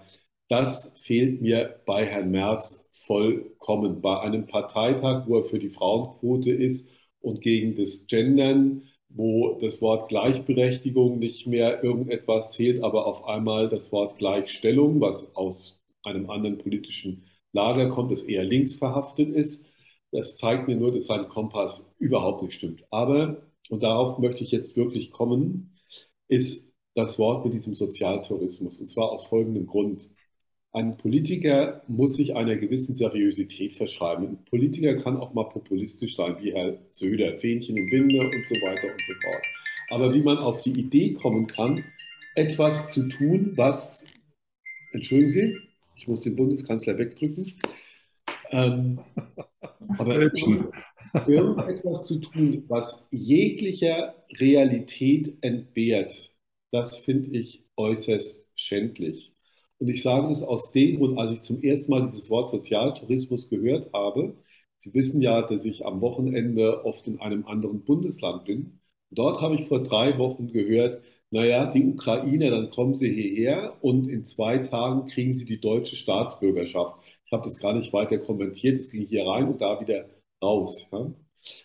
Das 0.48 0.94
fehlt 1.01 1.41
mir 1.41 1.82
bei 1.86 2.05
Herrn 2.05 2.32
Merz 2.32 2.86
vollkommen. 2.91 4.01
Bei 4.01 4.20
einem 4.22 4.48
Parteitag, 4.48 5.27
wo 5.27 5.39
er 5.39 5.44
für 5.46 5.60
die 5.60 5.70
Frauenquote 5.70 6.51
ist 6.51 6.88
und 7.20 7.41
gegen 7.41 7.75
das 7.75 8.05
Gendern, 8.08 8.84
wo 9.15 9.60
das 9.62 9.81
Wort 9.81 10.10
Gleichberechtigung 10.10 11.19
nicht 11.19 11.48
mehr 11.48 11.84
irgendetwas 11.84 12.51
zählt, 12.51 12.84
aber 12.84 13.07
auf 13.07 13.25
einmal 13.27 13.69
das 13.69 13.91
Wort 13.91 14.17
Gleichstellung, 14.17 15.01
was 15.01 15.36
aus 15.36 15.79
einem 16.03 16.29
anderen 16.29 16.57
politischen 16.57 17.25
Lager 17.53 17.89
kommt, 17.89 18.12
das 18.12 18.24
eher 18.24 18.43
links 18.43 18.74
verhaftet 18.75 19.29
ist 19.29 19.65
das 20.15 20.38
zeigt 20.38 20.67
mir 20.67 20.75
nur, 20.75 20.93
dass 20.93 21.07
sein 21.07 21.27
Kompass 21.29 21.93
überhaupt 22.00 22.43
nicht 22.43 22.53
stimmt. 22.55 22.86
Aber, 22.89 23.43
und 23.69 23.84
darauf 23.84 24.17
möchte 24.19 24.43
ich 24.43 24.51
jetzt 24.51 24.77
wirklich 24.77 25.12
kommen, 25.12 25.77
ist 26.27 26.72
das 26.95 27.19
Wort 27.19 27.43
mit 27.45 27.53
diesem 27.53 27.75
Sozialtourismus. 27.75 28.79
Und 28.79 28.88
zwar 28.89 29.12
aus 29.12 29.27
folgendem 29.27 29.67
Grund. 29.67 30.10
Ein 30.75 30.98
Politiker 30.98 31.82
muss 31.88 32.15
sich 32.15 32.36
einer 32.36 32.58
gewissen 32.58 32.96
Seriosität 32.96 33.72
verschreiben. 33.72 34.27
Ein 34.27 34.44
Politiker 34.44 34.96
kann 34.96 35.15
auch 35.15 35.34
mal 35.34 35.46
populistisch 35.46 36.17
sein, 36.17 36.36
wie 36.41 36.51
Herr 36.51 36.77
Söder, 36.91 37.38
Fähnchen 37.38 37.77
im 37.77 37.89
Winde 37.89 38.20
und 38.20 38.46
so 38.46 38.55
weiter 38.55 38.91
und 38.91 39.01
so 39.08 39.13
fort. 39.24 39.41
Aber 39.89 40.13
wie 40.13 40.20
man 40.22 40.38
auf 40.38 40.63
die 40.63 40.77
Idee 40.77 41.13
kommen 41.13 41.48
kann, 41.48 41.86
etwas 42.36 42.89
zu 42.89 43.08
tun, 43.08 43.53
was, 43.55 44.05
entschuldigen 44.91 45.29
Sie, 45.29 45.58
ich 45.96 46.10
muss 46.10 46.24
den 46.24 46.36
Bundeskanzler 46.36 46.98
wegdrücken, 46.98 47.53
ähm, 48.51 49.00
aber 49.98 50.20
irgendetwas 50.20 52.05
zu 52.05 52.20
tun, 52.20 52.65
was 52.67 53.08
jeglicher 53.12 54.13
Realität 54.41 55.38
entbehrt, 55.39 56.36
das 56.72 56.98
finde 56.98 57.29
ich 57.38 57.63
äußerst 57.77 58.46
schändlich. 58.55 59.35
Und 59.79 59.89
ich 59.89 60.01
sage 60.01 60.29
das 60.29 60.44
aus 60.44 60.72
dem 60.72 60.98
Grund, 60.98 61.17
als 61.17 61.32
ich 61.32 61.41
zum 61.41 61.62
ersten 61.62 61.91
Mal 61.91 62.05
dieses 62.05 62.29
Wort 62.29 62.50
Sozialtourismus 62.50 63.50
gehört 63.50 63.91
habe. 63.94 64.36
Sie 64.77 64.94
wissen 64.94 65.22
ja, 65.22 65.41
dass 65.41 65.65
ich 65.65 65.86
am 65.86 66.01
Wochenende 66.01 66.86
oft 66.86 67.08
in 67.08 67.20
einem 67.20 67.46
anderen 67.48 67.84
Bundesland 67.84 68.46
bin. 68.46 68.79
Dort 69.12 69.41
habe 69.41 69.55
ich 69.55 69.67
vor 69.67 69.84
drei 69.84 70.17
Wochen 70.17 70.48
gehört, 70.51 71.03
naja, 71.32 71.65
die 71.72 71.86
Ukrainer, 71.86 72.51
dann 72.51 72.70
kommen 72.70 72.96
sie 72.96 73.10
hierher 73.10 73.77
und 73.82 74.08
in 74.08 74.25
zwei 74.25 74.60
Tagen 74.60 75.08
kriegen 75.08 75.34
sie 75.34 75.46
die 75.46 75.60
deutsche 75.60 75.96
Staatsbürgerschaft. 75.96 76.98
Ich 77.25 77.32
habe 77.32 77.44
das 77.44 77.60
gar 77.60 77.74
nicht 77.74 77.91
weiter 77.94 78.20
kommentiert, 78.20 78.79
es 78.79 78.89
ging 78.91 79.08
hier 79.08 79.25
rein 79.25 79.48
und 79.48 79.60
da 79.62 79.79
wieder 79.82 80.05
raus. 80.41 80.88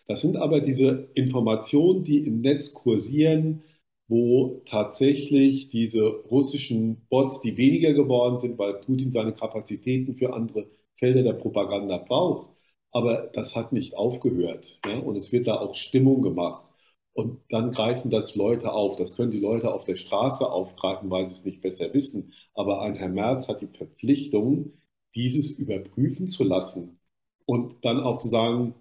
Das 0.06 0.22
sind 0.22 0.36
aber 0.36 0.60
diese 0.60 1.08
Informationen, 1.14 2.04
die 2.04 2.18
im 2.26 2.40
Netz 2.40 2.74
kursieren, 2.74 3.62
wo 4.10 4.62
tatsächlich 4.66 5.70
diese 5.70 6.04
russischen 6.08 7.06
Bots, 7.08 7.40
die 7.42 7.56
weniger 7.56 7.94
geworden 7.94 8.40
sind, 8.40 8.58
weil 8.58 8.74
Putin 8.74 9.12
seine 9.12 9.32
Kapazitäten 9.32 10.16
für 10.16 10.34
andere 10.34 10.66
Felder 10.96 11.22
der 11.22 11.34
Propaganda 11.34 11.98
braucht, 11.98 12.48
aber 12.92 13.30
das 13.34 13.54
hat 13.56 13.72
nicht 13.72 13.94
aufgehört. 13.96 14.80
Ja? 14.84 14.98
Und 14.98 15.16
es 15.16 15.32
wird 15.32 15.46
da 15.46 15.60
auch 15.60 15.74
Stimmung 15.76 16.22
gemacht. 16.22 16.64
Und 17.12 17.40
dann 17.50 17.72
greifen 17.72 18.10
das 18.10 18.34
Leute 18.36 18.72
auf. 18.72 18.96
Das 18.96 19.16
können 19.16 19.30
die 19.30 19.40
Leute 19.40 19.72
auf 19.72 19.84
der 19.84 19.96
Straße 19.96 20.50
aufgreifen, 20.50 21.10
weil 21.10 21.28
sie 21.28 21.34
es 21.34 21.44
nicht 21.44 21.60
besser 21.60 21.92
wissen. 21.94 22.32
Aber 22.54 22.82
ein 22.82 22.96
Herr 22.96 23.08
Merz 23.08 23.48
hat 23.48 23.60
die 23.62 23.68
Verpflichtung, 23.68 24.72
dieses 25.14 25.50
überprüfen 25.52 26.28
zu 26.28 26.44
lassen 26.44 27.00
und 27.46 27.84
dann 27.84 28.00
auch 28.00 28.18
zu 28.18 28.28
sagen, 28.28 28.74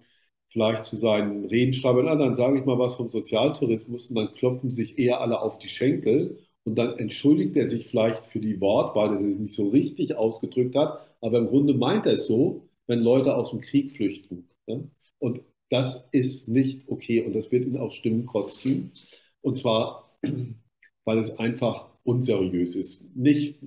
vielleicht 0.52 0.84
zu 0.84 0.96
seinen 0.96 1.46
Redenschreibern, 1.46 2.08
ah, 2.08 2.16
dann 2.16 2.34
sage 2.34 2.58
ich 2.58 2.64
mal 2.64 2.78
was 2.78 2.94
vom 2.96 3.08
Sozialtourismus 3.08 4.08
und 4.08 4.16
dann 4.16 4.32
klopfen 4.32 4.70
sich 4.70 4.98
eher 4.98 5.20
alle 5.20 5.40
auf 5.40 5.58
die 5.58 5.68
Schenkel 5.68 6.38
und 6.64 6.76
dann 6.76 6.98
entschuldigt 6.98 7.56
er 7.56 7.68
sich 7.68 7.88
vielleicht 7.88 8.26
für 8.26 8.40
die 8.40 8.60
Wortwahl, 8.60 9.10
dass 9.10 9.20
er 9.20 9.26
sich 9.28 9.38
nicht 9.38 9.54
so 9.54 9.68
richtig 9.68 10.16
ausgedrückt 10.16 10.76
hat, 10.76 11.00
aber 11.20 11.38
im 11.38 11.46
Grunde 11.48 11.74
meint 11.74 12.06
er 12.06 12.14
es 12.14 12.26
so, 12.26 12.68
wenn 12.86 13.00
Leute 13.00 13.36
aus 13.36 13.50
dem 13.50 13.60
Krieg 13.60 13.92
flüchten. 13.92 14.48
Ne? 14.66 14.90
Und 15.18 15.40
das 15.70 16.08
ist 16.12 16.48
nicht 16.48 16.88
okay 16.88 17.22
und 17.22 17.34
das 17.34 17.52
wird 17.52 17.64
ihn 17.66 17.78
auch 17.78 17.92
Stimmen 17.92 18.26
kosten. 18.26 18.92
Und 19.40 19.56
zwar, 19.58 20.10
weil 21.04 21.18
es 21.18 21.38
einfach 21.38 21.88
unseriös 22.02 22.76
ist. 22.76 23.02
Nicht 23.14 23.60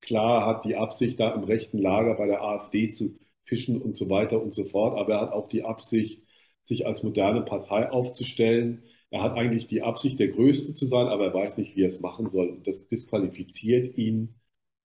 klar 0.00 0.46
hat 0.46 0.64
die 0.64 0.76
Absicht, 0.76 1.18
da 1.18 1.34
im 1.34 1.44
rechten 1.44 1.78
Lager 1.78 2.14
bei 2.14 2.26
der 2.26 2.42
AfD 2.42 2.88
zu 2.88 3.18
fischen 3.44 3.80
und 3.80 3.96
so 3.96 4.08
weiter 4.10 4.40
und 4.42 4.54
so 4.54 4.64
fort, 4.64 4.98
aber 4.98 5.14
er 5.14 5.20
hat 5.22 5.32
auch 5.32 5.48
die 5.48 5.64
Absicht, 5.64 6.22
sich 6.68 6.86
als 6.86 7.02
moderne 7.02 7.42
Partei 7.42 7.90
aufzustellen. 7.90 8.82
Er 9.10 9.22
hat 9.22 9.36
eigentlich 9.36 9.66
die 9.68 9.82
Absicht, 9.82 10.18
der 10.20 10.28
Größte 10.28 10.74
zu 10.74 10.86
sein, 10.86 11.06
aber 11.08 11.26
er 11.26 11.34
weiß 11.34 11.58
nicht, 11.58 11.74
wie 11.76 11.82
er 11.82 11.88
es 11.88 12.00
machen 12.00 12.28
soll. 12.30 12.48
Und 12.48 12.66
das 12.66 12.86
disqualifiziert 12.88 13.96
ihn 13.96 14.34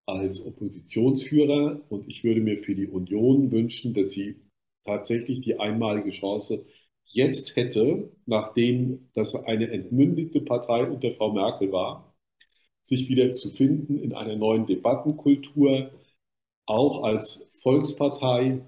als 0.06 0.44
Oppositionsführer. 0.44 1.82
Und 1.88 2.08
ich 2.08 2.24
würde 2.24 2.40
mir 2.40 2.58
für 2.58 2.74
die 2.74 2.86
Union 2.86 3.50
wünschen, 3.52 3.94
dass 3.94 4.10
sie 4.10 4.36
tatsächlich 4.84 5.42
die 5.42 5.58
einmalige 5.60 6.10
Chance 6.10 6.64
jetzt 7.04 7.56
hätte, 7.56 8.10
nachdem 8.26 9.10
das 9.14 9.34
eine 9.34 9.70
entmündigte 9.70 10.40
Partei 10.40 10.84
unter 10.86 11.12
Frau 11.12 11.32
Merkel 11.32 11.70
war, 11.72 12.14
sich 12.82 13.08
wieder 13.08 13.32
zu 13.32 13.50
finden 13.50 13.98
in 13.98 14.14
einer 14.14 14.36
neuen 14.36 14.66
Debattenkultur, 14.66 15.90
auch 16.66 17.02
als 17.02 17.50
Volkspartei. 17.62 18.60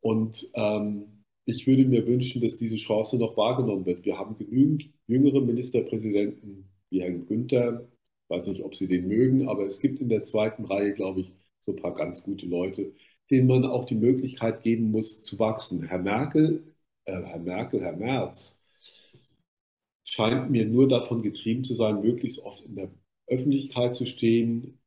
Und 0.00 0.50
ähm, 0.54 1.11
ich 1.44 1.66
würde 1.66 1.84
mir 1.84 2.06
wünschen, 2.06 2.42
dass 2.42 2.56
diese 2.56 2.76
Chance 2.76 3.18
noch 3.18 3.36
wahrgenommen 3.36 3.86
wird. 3.86 4.04
Wir 4.04 4.18
haben 4.18 4.36
genügend 4.36 4.90
jüngere 5.06 5.40
Ministerpräsidenten 5.40 6.68
wie 6.90 7.02
Herrn 7.02 7.26
Günther. 7.26 7.88
Ich 8.24 8.30
weiß 8.30 8.46
nicht, 8.48 8.62
ob 8.62 8.74
Sie 8.74 8.86
den 8.88 9.08
mögen, 9.08 9.48
aber 9.48 9.66
es 9.66 9.80
gibt 9.80 10.00
in 10.00 10.08
der 10.08 10.22
zweiten 10.22 10.64
Reihe, 10.64 10.94
glaube 10.94 11.20
ich, 11.20 11.34
so 11.60 11.72
ein 11.72 11.82
paar 11.82 11.94
ganz 11.94 12.22
gute 12.24 12.46
Leute, 12.46 12.92
denen 13.30 13.46
man 13.48 13.64
auch 13.64 13.84
die 13.84 13.94
Möglichkeit 13.94 14.62
geben 14.62 14.90
muss, 14.90 15.20
zu 15.22 15.38
wachsen. 15.38 15.82
Herr 15.84 15.98
Merkel, 15.98 16.74
äh, 17.04 17.22
Herr 17.22 17.38
Merkel, 17.40 17.80
Herr 17.82 17.96
Merz 17.96 18.62
scheint 20.04 20.50
mir 20.50 20.66
nur 20.66 20.88
davon 20.88 21.22
getrieben 21.22 21.64
zu 21.64 21.74
sein, 21.74 22.02
möglichst 22.02 22.40
oft 22.40 22.64
in 22.64 22.76
der 22.76 22.90
Öffentlichkeit 23.26 23.94
zu 23.94 24.06
stehen, 24.06 24.78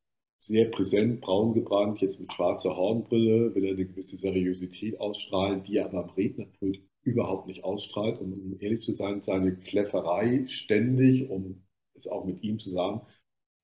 sehr 0.45 0.65
präsent, 0.65 1.21
braun 1.21 1.55
gebrannt, 1.55 2.01
jetzt 2.01 2.19
mit 2.19 2.31
schwarzer 2.31 2.77
Hornbrille, 2.77 3.55
will 3.55 3.63
er 3.63 3.73
eine 3.73 3.85
gewisse 3.85 4.15
Seriosität 4.15 4.99
ausstrahlen, 4.99 5.63
die 5.63 5.77
er 5.77 5.85
aber 5.85 6.03
am 6.03 6.09
Rednerpult 6.11 6.81
überhaupt 7.01 7.47
nicht 7.47 7.63
ausstrahlt. 7.63 8.19
Und 8.19 8.33
um 8.33 8.59
ehrlich 8.59 8.81
zu 8.81 8.91
sein, 8.91 9.23
seine 9.23 9.55
Kläfferei 9.55 10.45
ständig, 10.47 11.27
um 11.31 11.63
es 11.95 12.07
auch 12.07 12.25
mit 12.25 12.43
ihm 12.43 12.59
zu 12.59 12.69
sagen, 12.69 13.01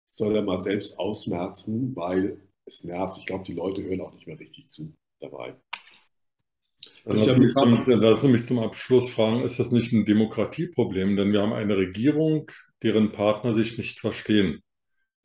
soll 0.09 0.35
er 0.35 0.41
mal 0.41 0.57
selbst 0.57 0.97
ausmerzen, 0.97 1.95
weil 1.95 2.41
es 2.65 2.83
nervt. 2.83 3.19
Ich 3.19 3.27
glaube, 3.27 3.43
die 3.43 3.53
Leute 3.53 3.83
hören 3.83 4.01
auch 4.01 4.13
nicht 4.13 4.25
mehr 4.25 4.39
richtig 4.39 4.67
zu 4.67 4.91
dabei. 5.19 5.55
Lass, 7.05 7.37
mich 7.37 7.53
zum, 7.53 7.83
lass 7.85 8.23
mich 8.23 8.45
zum 8.45 8.57
Abschluss 8.57 9.11
fragen, 9.11 9.43
ist 9.43 9.59
das 9.59 9.71
nicht 9.71 9.93
ein 9.93 10.05
Demokratieproblem? 10.05 11.15
Denn 11.15 11.31
wir 11.31 11.43
haben 11.43 11.53
eine 11.53 11.77
Regierung, 11.77 12.49
deren 12.81 13.11
Partner 13.11 13.53
sich 13.53 13.77
nicht 13.77 13.99
verstehen. 13.99 14.63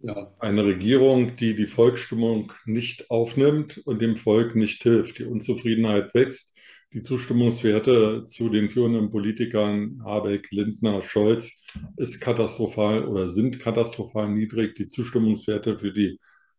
Ja. 0.01 0.33
Eine 0.39 0.65
Regierung, 0.65 1.37
die 1.37 1.55
die 1.55 1.67
Volksstimmung 1.67 2.53
nicht 2.67 3.11
aufnimmt 3.11 3.79
und 3.87 4.03
dem 4.03 4.17
Volk 4.17 4.55
nicht 4.55 4.83
hilft. 4.83 5.19
Die 5.19 5.25
Unzufriedenheit 5.25 6.15
wächst. 6.15 6.57
Die 6.93 7.03
Zustimmungswerte 7.03 8.25
zu 8.27 8.49
den 8.49 8.71
führenden 8.71 9.11
Politikern 9.11 10.01
Habeck, 10.05 10.49
Lindner, 10.51 11.03
Scholz 11.03 11.65
ist 11.97 12.21
katastrophal 12.21 13.05
oder 13.07 13.29
sind 13.29 13.59
katastrophal 13.59 14.29
niedrig. 14.31 14.75
Die 14.77 14.87
Zustimmungswerte 14.87 15.79
für 15.79 15.93
die 15.93 16.19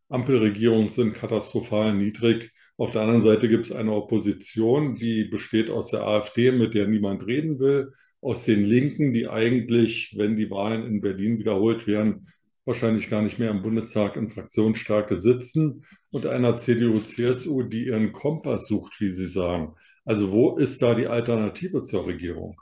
Ampelregierung 0.10 0.90
sind 0.90 1.14
katastrophal 1.14 1.94
niedrig. 1.94 2.52
Auf 2.78 2.92
der 2.92 3.02
anderen 3.02 3.22
Seite 3.22 3.50
gibt 3.50 3.68
es 3.68 3.72
eine 3.72 3.94
Opposition, 3.94 4.96
die 4.96 5.24
besteht 5.26 5.70
aus 5.70 5.92
der 5.92 6.06
AfD, 6.06 6.52
mit 6.52 6.74
der 6.74 6.88
niemand 6.88 7.26
reden 7.26 7.60
will, 7.60 7.92
aus 8.22 8.46
den 8.46 8.64
Linken, 8.66 9.14
die 9.14 9.28
eigentlich, 9.28 10.14
wenn 10.18 10.36
die 10.38 10.50
Wahlen 10.52 10.86
in 10.86 11.02
Berlin 11.02 11.40
wiederholt 11.40 11.88
werden, 11.88 12.28
wahrscheinlich 12.68 13.10
gar 13.10 13.22
nicht 13.22 13.40
mehr 13.40 13.50
im 13.50 13.62
Bundestag 13.64 14.18
in 14.18 14.30
Fraktionsstärke 14.30 15.16
sitzen 15.16 15.86
und 16.12 16.26
einer 16.26 16.58
CDU, 16.58 17.00
CSU, 17.00 17.64
die 17.64 17.86
ihren 17.86 18.12
Kompass 18.12 18.68
sucht, 18.68 19.00
wie 19.00 19.10
Sie 19.10 19.26
sagen. 19.26 19.74
Also 20.06 20.32
wo 20.32 20.58
ist 20.58 20.82
da 20.82 20.94
die 20.94 21.08
Alternative 21.08 21.84
zur 21.84 22.06
Regierung? 22.06 22.60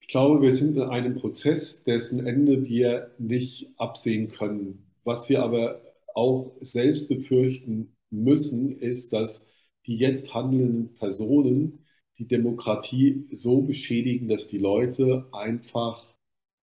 Ich 0.00 0.08
glaube, 0.08 0.42
wir 0.42 0.52
sind 0.52 0.76
in 0.76 0.82
einem 0.82 1.14
Prozess, 1.14 1.82
dessen 1.84 2.26
Ende 2.26 2.64
wir 2.66 3.12
nicht 3.18 3.70
absehen 3.78 4.28
können. 4.28 4.86
Was 5.04 5.30
wir 5.30 5.42
aber 5.42 5.80
auch 6.14 6.54
selbst 6.60 7.08
befürchten 7.08 7.96
müssen, 8.10 8.78
ist, 8.78 9.14
dass 9.14 9.48
die 9.86 9.96
jetzt 9.96 10.34
handelnden 10.34 10.92
Personen 10.94 11.81
die 12.22 12.28
Demokratie 12.28 13.26
so 13.32 13.62
beschädigen, 13.62 14.28
dass 14.28 14.46
die 14.46 14.58
Leute 14.58 15.26
einfach 15.32 16.14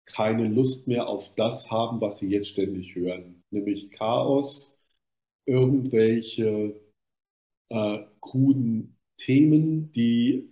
keine 0.06 0.46
Lust 0.46 0.86
mehr 0.86 1.08
auf 1.08 1.34
das 1.34 1.68
haben, 1.68 2.00
was 2.00 2.18
sie 2.18 2.28
jetzt 2.28 2.48
ständig 2.48 2.94
hören, 2.94 3.42
nämlich 3.50 3.90
Chaos, 3.90 4.78
irgendwelche 5.46 6.80
äh, 7.70 7.98
kruden 8.20 8.96
Themen, 9.18 9.90
die 9.92 10.48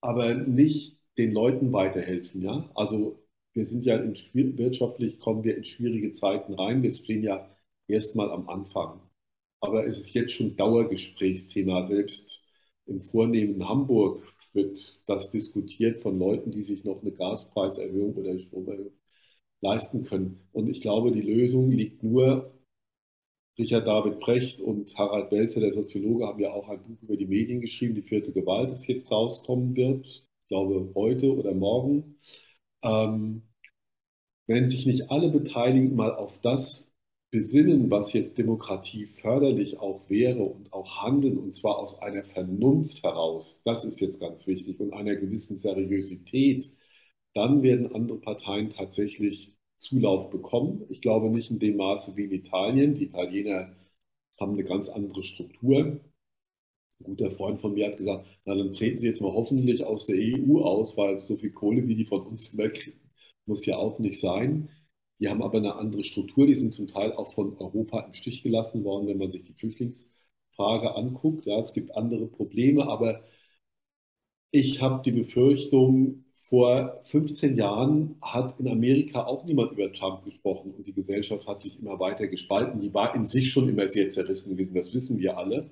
aber 0.00 0.34
nicht 0.34 0.96
den 1.18 1.32
Leuten 1.32 1.72
weiterhelfen. 1.72 2.40
Ja? 2.40 2.70
Also 2.74 3.22
wir 3.52 3.64
sind 3.66 3.84
ja 3.84 3.96
in, 3.96 4.14
wirtschaftlich 4.56 5.18
kommen 5.18 5.44
wir 5.44 5.56
in 5.56 5.64
schwierige 5.64 6.12
Zeiten 6.12 6.54
rein. 6.54 6.82
Wir 6.82 6.90
stehen 6.94 7.22
ja 7.22 7.54
erstmal 7.88 8.30
am 8.30 8.48
Anfang. 8.48 9.00
Aber 9.60 9.86
es 9.86 9.98
ist 9.98 10.14
jetzt 10.14 10.32
schon 10.32 10.56
Dauergesprächsthema. 10.56 11.84
Selbst 11.84 12.46
im 12.86 13.02
vornehmen 13.02 13.68
Hamburg 13.68 14.22
wird 14.56 15.08
das 15.08 15.30
diskutiert 15.30 16.00
von 16.00 16.18
Leuten, 16.18 16.50
die 16.50 16.62
sich 16.62 16.84
noch 16.84 17.02
eine 17.02 17.12
Gaspreiserhöhung 17.12 18.14
oder 18.16 18.38
Stromerhöhung 18.38 18.92
leisten 19.60 20.04
können. 20.04 20.48
Und 20.52 20.68
ich 20.68 20.80
glaube, 20.80 21.12
die 21.12 21.22
Lösung 21.22 21.70
liegt 21.70 22.02
nur, 22.02 22.52
Richard 23.58 23.86
David 23.86 24.20
Brecht 24.20 24.60
und 24.60 24.96
Harald 24.98 25.30
Welzer, 25.32 25.60
der 25.60 25.72
Soziologe, 25.72 26.26
haben 26.26 26.40
ja 26.40 26.52
auch 26.52 26.68
ein 26.68 26.82
Buch 26.82 27.02
über 27.02 27.16
die 27.16 27.26
Medien 27.26 27.60
geschrieben, 27.60 27.94
die 27.94 28.02
vierte 28.02 28.32
Gewalt, 28.32 28.70
das 28.70 28.86
jetzt 28.86 29.10
rauskommen 29.10 29.74
wird, 29.76 30.06
ich 30.06 30.48
glaube 30.48 30.92
heute 30.94 31.34
oder 31.34 31.54
morgen. 31.54 32.18
Ähm, 32.82 33.42
wenn 34.46 34.68
sich 34.68 34.86
nicht 34.86 35.10
alle 35.10 35.30
Beteiligten 35.30 35.96
mal 35.96 36.14
auf 36.14 36.38
das 36.40 36.92
besinnen, 37.30 37.90
was 37.90 38.12
jetzt 38.12 38.38
Demokratie 38.38 39.06
förderlich 39.06 39.78
auch 39.78 40.08
wäre 40.10 40.42
und 40.44 40.72
auch 40.72 41.02
handeln, 41.02 41.38
und 41.38 41.54
zwar 41.54 41.78
aus 41.78 41.98
einer 42.00 42.24
Vernunft 42.24 43.02
heraus, 43.02 43.62
das 43.64 43.84
ist 43.84 44.00
jetzt 44.00 44.20
ganz 44.20 44.46
wichtig, 44.46 44.80
und 44.80 44.92
einer 44.92 45.16
gewissen 45.16 45.58
Seriosität, 45.58 46.72
dann 47.34 47.62
werden 47.62 47.94
andere 47.94 48.18
Parteien 48.20 48.70
tatsächlich 48.70 49.54
Zulauf 49.76 50.30
bekommen. 50.30 50.84
Ich 50.88 51.02
glaube 51.02 51.28
nicht 51.30 51.50
in 51.50 51.58
dem 51.58 51.76
Maße 51.76 52.16
wie 52.16 52.24
in 52.24 52.32
Italien. 52.32 52.94
Die 52.94 53.04
Italiener 53.04 53.76
haben 54.40 54.52
eine 54.54 54.64
ganz 54.64 54.88
andere 54.88 55.22
Struktur. 55.22 55.78
Ein 57.00 57.04
guter 57.04 57.30
Freund 57.30 57.58
von 57.60 57.72
mir 57.74 57.86
hat 57.88 57.96
gesagt, 57.96 58.26
na 58.44 58.54
dann 58.54 58.72
treten 58.72 59.00
Sie 59.00 59.06
jetzt 59.06 59.20
mal 59.22 59.32
hoffentlich 59.32 59.84
aus 59.84 60.06
der 60.06 60.16
EU 60.16 60.62
aus, 60.62 60.96
weil 60.96 61.20
so 61.22 61.36
viel 61.36 61.52
Kohle, 61.52 61.86
wie 61.88 61.94
die 61.94 62.04
von 62.04 62.26
uns 62.26 62.52
immer 62.54 62.68
kriegen, 62.68 63.00
muss 63.46 63.64
ja 63.66 63.76
auch 63.78 63.98
nicht 63.98 64.20
sein. 64.20 64.68
Die 65.20 65.28
haben 65.28 65.42
aber 65.42 65.58
eine 65.58 65.76
andere 65.76 66.04
Struktur, 66.04 66.46
die 66.46 66.54
sind 66.54 66.72
zum 66.74 66.88
Teil 66.88 67.12
auch 67.12 67.32
von 67.34 67.56
Europa 67.58 68.00
im 68.00 68.14
Stich 68.14 68.42
gelassen 68.42 68.84
worden, 68.84 69.06
wenn 69.08 69.18
man 69.18 69.30
sich 69.30 69.44
die 69.44 69.54
Flüchtlingsfrage 69.54 70.94
anguckt. 70.94 71.46
Ja, 71.46 71.58
es 71.60 71.72
gibt 71.74 71.94
andere 71.96 72.26
Probleme, 72.28 72.86
aber 72.88 73.22
ich 74.50 74.80
habe 74.80 75.02
die 75.04 75.12
Befürchtung, 75.12 76.24
vor 76.34 77.00
15 77.04 77.56
Jahren 77.56 78.16
hat 78.22 78.60
in 78.60 78.68
Amerika 78.68 79.24
auch 79.26 79.44
niemand 79.44 79.72
über 79.72 79.92
Trump 79.92 80.24
gesprochen 80.24 80.72
und 80.74 80.86
die 80.86 80.92
Gesellschaft 80.92 81.46
hat 81.48 81.62
sich 81.62 81.78
immer 81.78 81.98
weiter 81.98 82.28
gespalten. 82.28 82.80
Die 82.80 82.94
war 82.94 83.14
in 83.16 83.26
sich 83.26 83.50
schon 83.50 83.68
immer 83.68 83.88
sehr 83.88 84.08
zerrissen 84.10 84.50
gewesen, 84.56 84.74
das 84.74 84.94
wissen 84.94 85.18
wir 85.18 85.36
alle. 85.38 85.70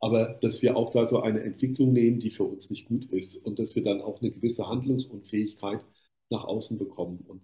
Aber 0.00 0.38
dass 0.40 0.62
wir 0.62 0.76
auch 0.76 0.90
da 0.90 1.06
so 1.06 1.20
eine 1.20 1.42
Entwicklung 1.42 1.92
nehmen, 1.92 2.20
die 2.20 2.30
für 2.30 2.44
uns 2.44 2.70
nicht 2.70 2.86
gut 2.86 3.04
ist 3.12 3.36
und 3.44 3.58
dass 3.58 3.74
wir 3.74 3.82
dann 3.84 4.00
auch 4.00 4.20
eine 4.22 4.30
gewisse 4.30 4.66
Handlungsunfähigkeit 4.66 5.84
nach 6.30 6.44
außen 6.44 6.78
bekommen. 6.78 7.24
Und 7.28 7.42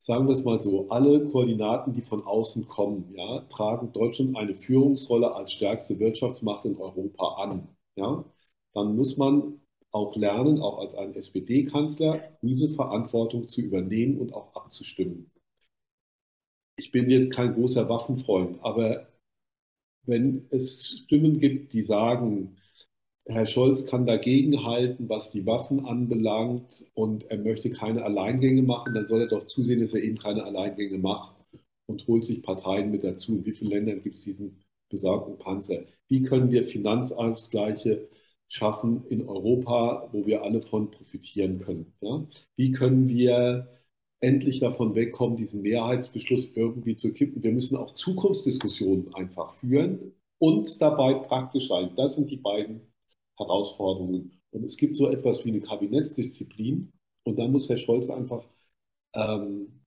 sagen 0.00 0.26
wir 0.26 0.32
es 0.32 0.44
mal 0.44 0.60
so, 0.60 0.88
alle 0.88 1.26
Koordinaten, 1.26 1.92
die 1.92 2.02
von 2.02 2.24
außen 2.24 2.66
kommen, 2.66 3.14
ja, 3.14 3.40
tragen 3.50 3.92
Deutschland 3.92 4.36
eine 4.36 4.54
Führungsrolle 4.54 5.34
als 5.34 5.52
stärkste 5.52 5.98
Wirtschaftsmacht 5.98 6.64
in 6.64 6.76
Europa 6.76 7.34
an. 7.42 7.68
Ja? 7.96 8.24
Dann 8.72 8.96
muss 8.96 9.18
man 9.18 9.60
auch 9.92 10.16
lernen, 10.16 10.60
auch 10.60 10.78
als 10.78 10.94
ein 10.94 11.14
SPD-Kanzler, 11.14 12.20
diese 12.42 12.70
Verantwortung 12.70 13.46
zu 13.46 13.60
übernehmen 13.60 14.18
und 14.18 14.32
auch 14.32 14.54
abzustimmen. 14.54 15.30
Ich 16.76 16.92
bin 16.92 17.10
jetzt 17.10 17.32
kein 17.32 17.52
großer 17.52 17.88
Waffenfreund, 17.88 18.58
aber 18.64 19.08
wenn 20.06 20.46
es 20.50 21.02
Stimmen 21.04 21.38
gibt, 21.38 21.74
die 21.74 21.82
sagen, 21.82 22.56
Herr 23.26 23.46
Scholz 23.46 23.86
kann 23.86 24.06
dagegenhalten, 24.06 25.08
was 25.08 25.30
die 25.30 25.46
Waffen 25.46 25.84
anbelangt 25.86 26.86
und 26.94 27.30
er 27.30 27.38
möchte 27.38 27.70
keine 27.70 28.02
Alleingänge 28.04 28.62
machen, 28.62 28.94
dann 28.94 29.06
soll 29.06 29.20
er 29.20 29.28
doch 29.28 29.46
zusehen, 29.46 29.80
dass 29.80 29.94
er 29.94 30.02
eben 30.02 30.18
keine 30.18 30.44
Alleingänge 30.44 30.98
macht 30.98 31.36
und 31.86 32.06
holt 32.06 32.24
sich 32.24 32.42
Parteien 32.42 32.90
mit 32.90 33.04
dazu. 33.04 33.36
In 33.36 33.46
wie 33.46 33.52
vielen 33.52 33.70
Ländern 33.70 34.02
gibt 34.02 34.16
es 34.16 34.24
diesen 34.24 34.60
besorgten 34.88 35.38
Panzer? 35.38 35.84
Wie 36.08 36.22
können 36.22 36.50
wir 36.50 36.64
Finanzausgleiche 36.64 38.08
schaffen 38.48 39.04
in 39.08 39.28
Europa, 39.28 40.08
wo 40.12 40.26
wir 40.26 40.42
alle 40.42 40.60
von 40.60 40.90
profitieren 40.90 41.58
können? 41.58 41.92
Ja? 42.00 42.26
Wie 42.56 42.72
können 42.72 43.08
wir 43.08 43.68
endlich 44.20 44.60
davon 44.60 44.94
wegkommen, 44.94 45.36
diesen 45.36 45.62
Mehrheitsbeschluss 45.62 46.52
irgendwie 46.56 46.96
zu 46.96 47.12
kippen? 47.12 47.42
Wir 47.42 47.52
müssen 47.52 47.76
auch 47.76 47.92
Zukunftsdiskussionen 47.92 49.14
einfach 49.14 49.54
führen 49.54 50.14
und 50.38 50.80
dabei 50.80 51.14
praktisch 51.14 51.68
sein. 51.68 51.90
Das 51.96 52.16
sind 52.16 52.30
die 52.30 52.36
beiden 52.36 52.89
Herausforderungen. 53.40 54.32
Und 54.52 54.64
es 54.64 54.76
gibt 54.76 54.96
so 54.96 55.08
etwas 55.08 55.44
wie 55.44 55.50
eine 55.50 55.60
Kabinettsdisziplin. 55.60 56.92
Und 57.24 57.38
da 57.38 57.48
muss 57.48 57.68
Herr 57.68 57.78
Scholz 57.78 58.10
einfach 58.10 58.44
ähm, 59.14 59.82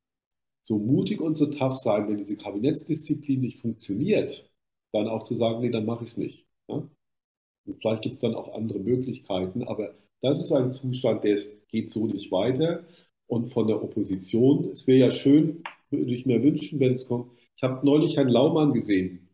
so 0.63 0.79
mutig 0.79 1.21
und 1.21 1.35
so 1.35 1.47
tough 1.47 1.77
sein, 1.77 2.07
wenn 2.07 2.17
diese 2.17 2.37
Kabinettsdisziplin 2.37 3.41
nicht 3.41 3.59
funktioniert, 3.59 4.51
dann 4.91 5.07
auch 5.07 5.23
zu 5.23 5.35
sagen, 5.35 5.61
nee, 5.61 5.69
dann 5.69 5.85
mache 5.85 6.03
ich 6.03 6.11
es 6.11 6.17
nicht. 6.17 6.47
Ja? 6.67 6.87
Und 7.65 7.77
vielleicht 7.79 8.03
gibt 8.03 8.15
es 8.15 8.21
dann 8.21 8.35
auch 8.35 8.53
andere 8.53 8.79
Möglichkeiten, 8.79 9.63
aber 9.63 9.95
das 10.21 10.39
ist 10.39 10.51
ein 10.51 10.69
Zustand, 10.69 11.23
der 11.23 11.37
geht 11.67 11.89
so 11.89 12.07
nicht 12.07 12.31
weiter. 12.31 12.85
Und 13.27 13.47
von 13.47 13.67
der 13.67 13.81
Opposition, 13.83 14.71
es 14.71 14.87
wäre 14.87 14.99
ja 14.99 15.11
schön, 15.11 15.63
würde 15.89 16.13
ich 16.13 16.25
mir 16.25 16.43
wünschen, 16.43 16.79
wenn 16.79 16.93
es 16.93 17.07
kommt. 17.07 17.31
Ich 17.55 17.63
habe 17.63 17.85
neulich 17.85 18.15
Herrn 18.15 18.29
Laumann 18.29 18.73
gesehen, 18.73 19.29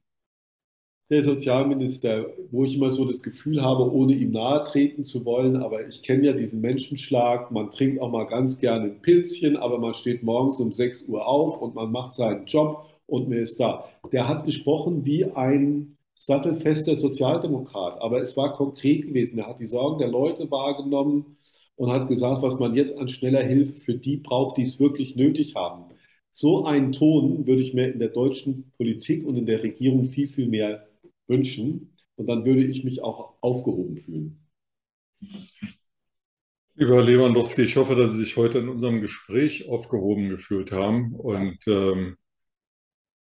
der 1.10 1.24
Sozialminister, 1.24 2.28
wo 2.52 2.66
ich 2.66 2.76
immer 2.76 2.92
so 2.92 3.04
das 3.04 3.24
Gefühl 3.24 3.64
habe, 3.64 3.92
ohne 3.92 4.14
ihm 4.14 4.32
nahe 4.32 4.64
treten 4.66 5.04
zu 5.04 5.26
wollen, 5.26 5.58
aber 5.58 5.88
ich 5.88 6.04
kenne 6.04 6.28
ja 6.28 6.34
diesen 6.34 6.62
Menschenschlag, 6.62 7.50
man 7.52 7.72
trinkt 7.72 8.00
auch 8.00 8.12
mal 8.12 8.26
ganz 8.26 8.60
gerne 8.60 8.86
ein 8.86 9.02
Pilzchen, 9.02 9.58
aber 9.58 9.80
man 9.80 9.96
steht 9.96 10.22
morgens 10.22 10.60
um 10.60 10.72
6 10.72 11.08
Uhr 11.08 11.26
auf 11.26 11.60
und 11.62 11.74
man 11.74 11.92
macht 11.92 12.14
seinen 12.14 12.46
Job 12.46 12.86
und 13.08 13.28
mir 13.28 13.42
ist 13.42 13.60
da. 13.60 13.86
Der 14.12 14.28
hat 14.28 14.46
gesprochen 14.46 15.04
wie 15.04 15.26
ein 15.26 15.98
sattelfester 16.14 16.96
Sozialdemokrat, 16.96 18.00
aber 18.02 18.22
es 18.22 18.38
war 18.38 18.54
konkret 18.54 19.08
gewesen. 19.08 19.40
Er 19.40 19.48
hat 19.48 19.60
die 19.60 19.66
Sorgen 19.66 19.98
der 19.98 20.10
Leute 20.10 20.52
wahrgenommen 20.52 21.38
und 21.76 21.92
hat 21.92 22.08
gesagt, 22.08 22.44
was 22.44 22.60
man 22.60 22.76
jetzt 22.76 22.96
an 22.98 23.10
schneller 23.10 23.42
Hilfe 23.42 23.80
für 23.80 23.96
die 23.96 24.18
braucht, 24.18 24.58
die 24.58 24.64
es 24.64 24.80
wirklich 24.80 25.16
nötig 25.16 25.56
haben. 25.56 25.86
So 26.30 26.66
einen 26.66 26.92
Ton 26.92 27.48
würde 27.48 27.62
ich 27.64 27.74
mir 27.74 27.92
in 27.92 28.00
der 28.00 28.10
deutschen 28.10 28.72
Politik 28.78 29.26
und 29.26 29.38
in 29.38 29.48
der 29.48 29.64
Regierung 29.64 30.06
viel, 30.10 30.28
viel 30.28 30.48
mehr 30.48 30.89
wünschen. 31.30 31.96
Und 32.16 32.28
dann 32.28 32.44
würde 32.44 32.66
ich 32.66 32.84
mich 32.84 33.02
auch 33.02 33.36
aufgehoben 33.42 33.98
fühlen. 33.98 34.46
Lieber 36.76 36.96
Herr 36.96 37.04
Lewandowski, 37.04 37.62
ich 37.62 37.78
hoffe, 37.78 37.96
dass 37.96 38.14
Sie 38.14 38.20
sich 38.20 38.38
heute 38.38 38.60
in 38.60 38.70
unserem 38.70 39.02
Gespräch 39.02 39.70
aufgehoben 39.70 40.30
gefühlt 40.30 40.72
haben 40.72 41.14
und 41.14 41.58
ähm, 41.68 42.18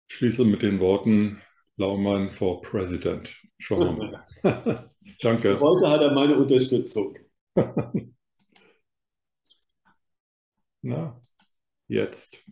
schließe 0.08 0.44
mit 0.44 0.62
den 0.62 0.80
Worten 0.80 1.40
Laumann 1.76 2.30
for 2.30 2.60
President. 2.62 3.34
Schauen 3.58 3.98
wir 3.98 4.24
mal. 4.42 4.90
Danke. 5.20 5.58
Heute 5.60 5.88
hat 5.88 6.00
er 6.00 6.12
meine 6.12 6.36
Unterstützung. 6.36 7.18
Na, 10.82 11.20
jetzt. 11.88 12.42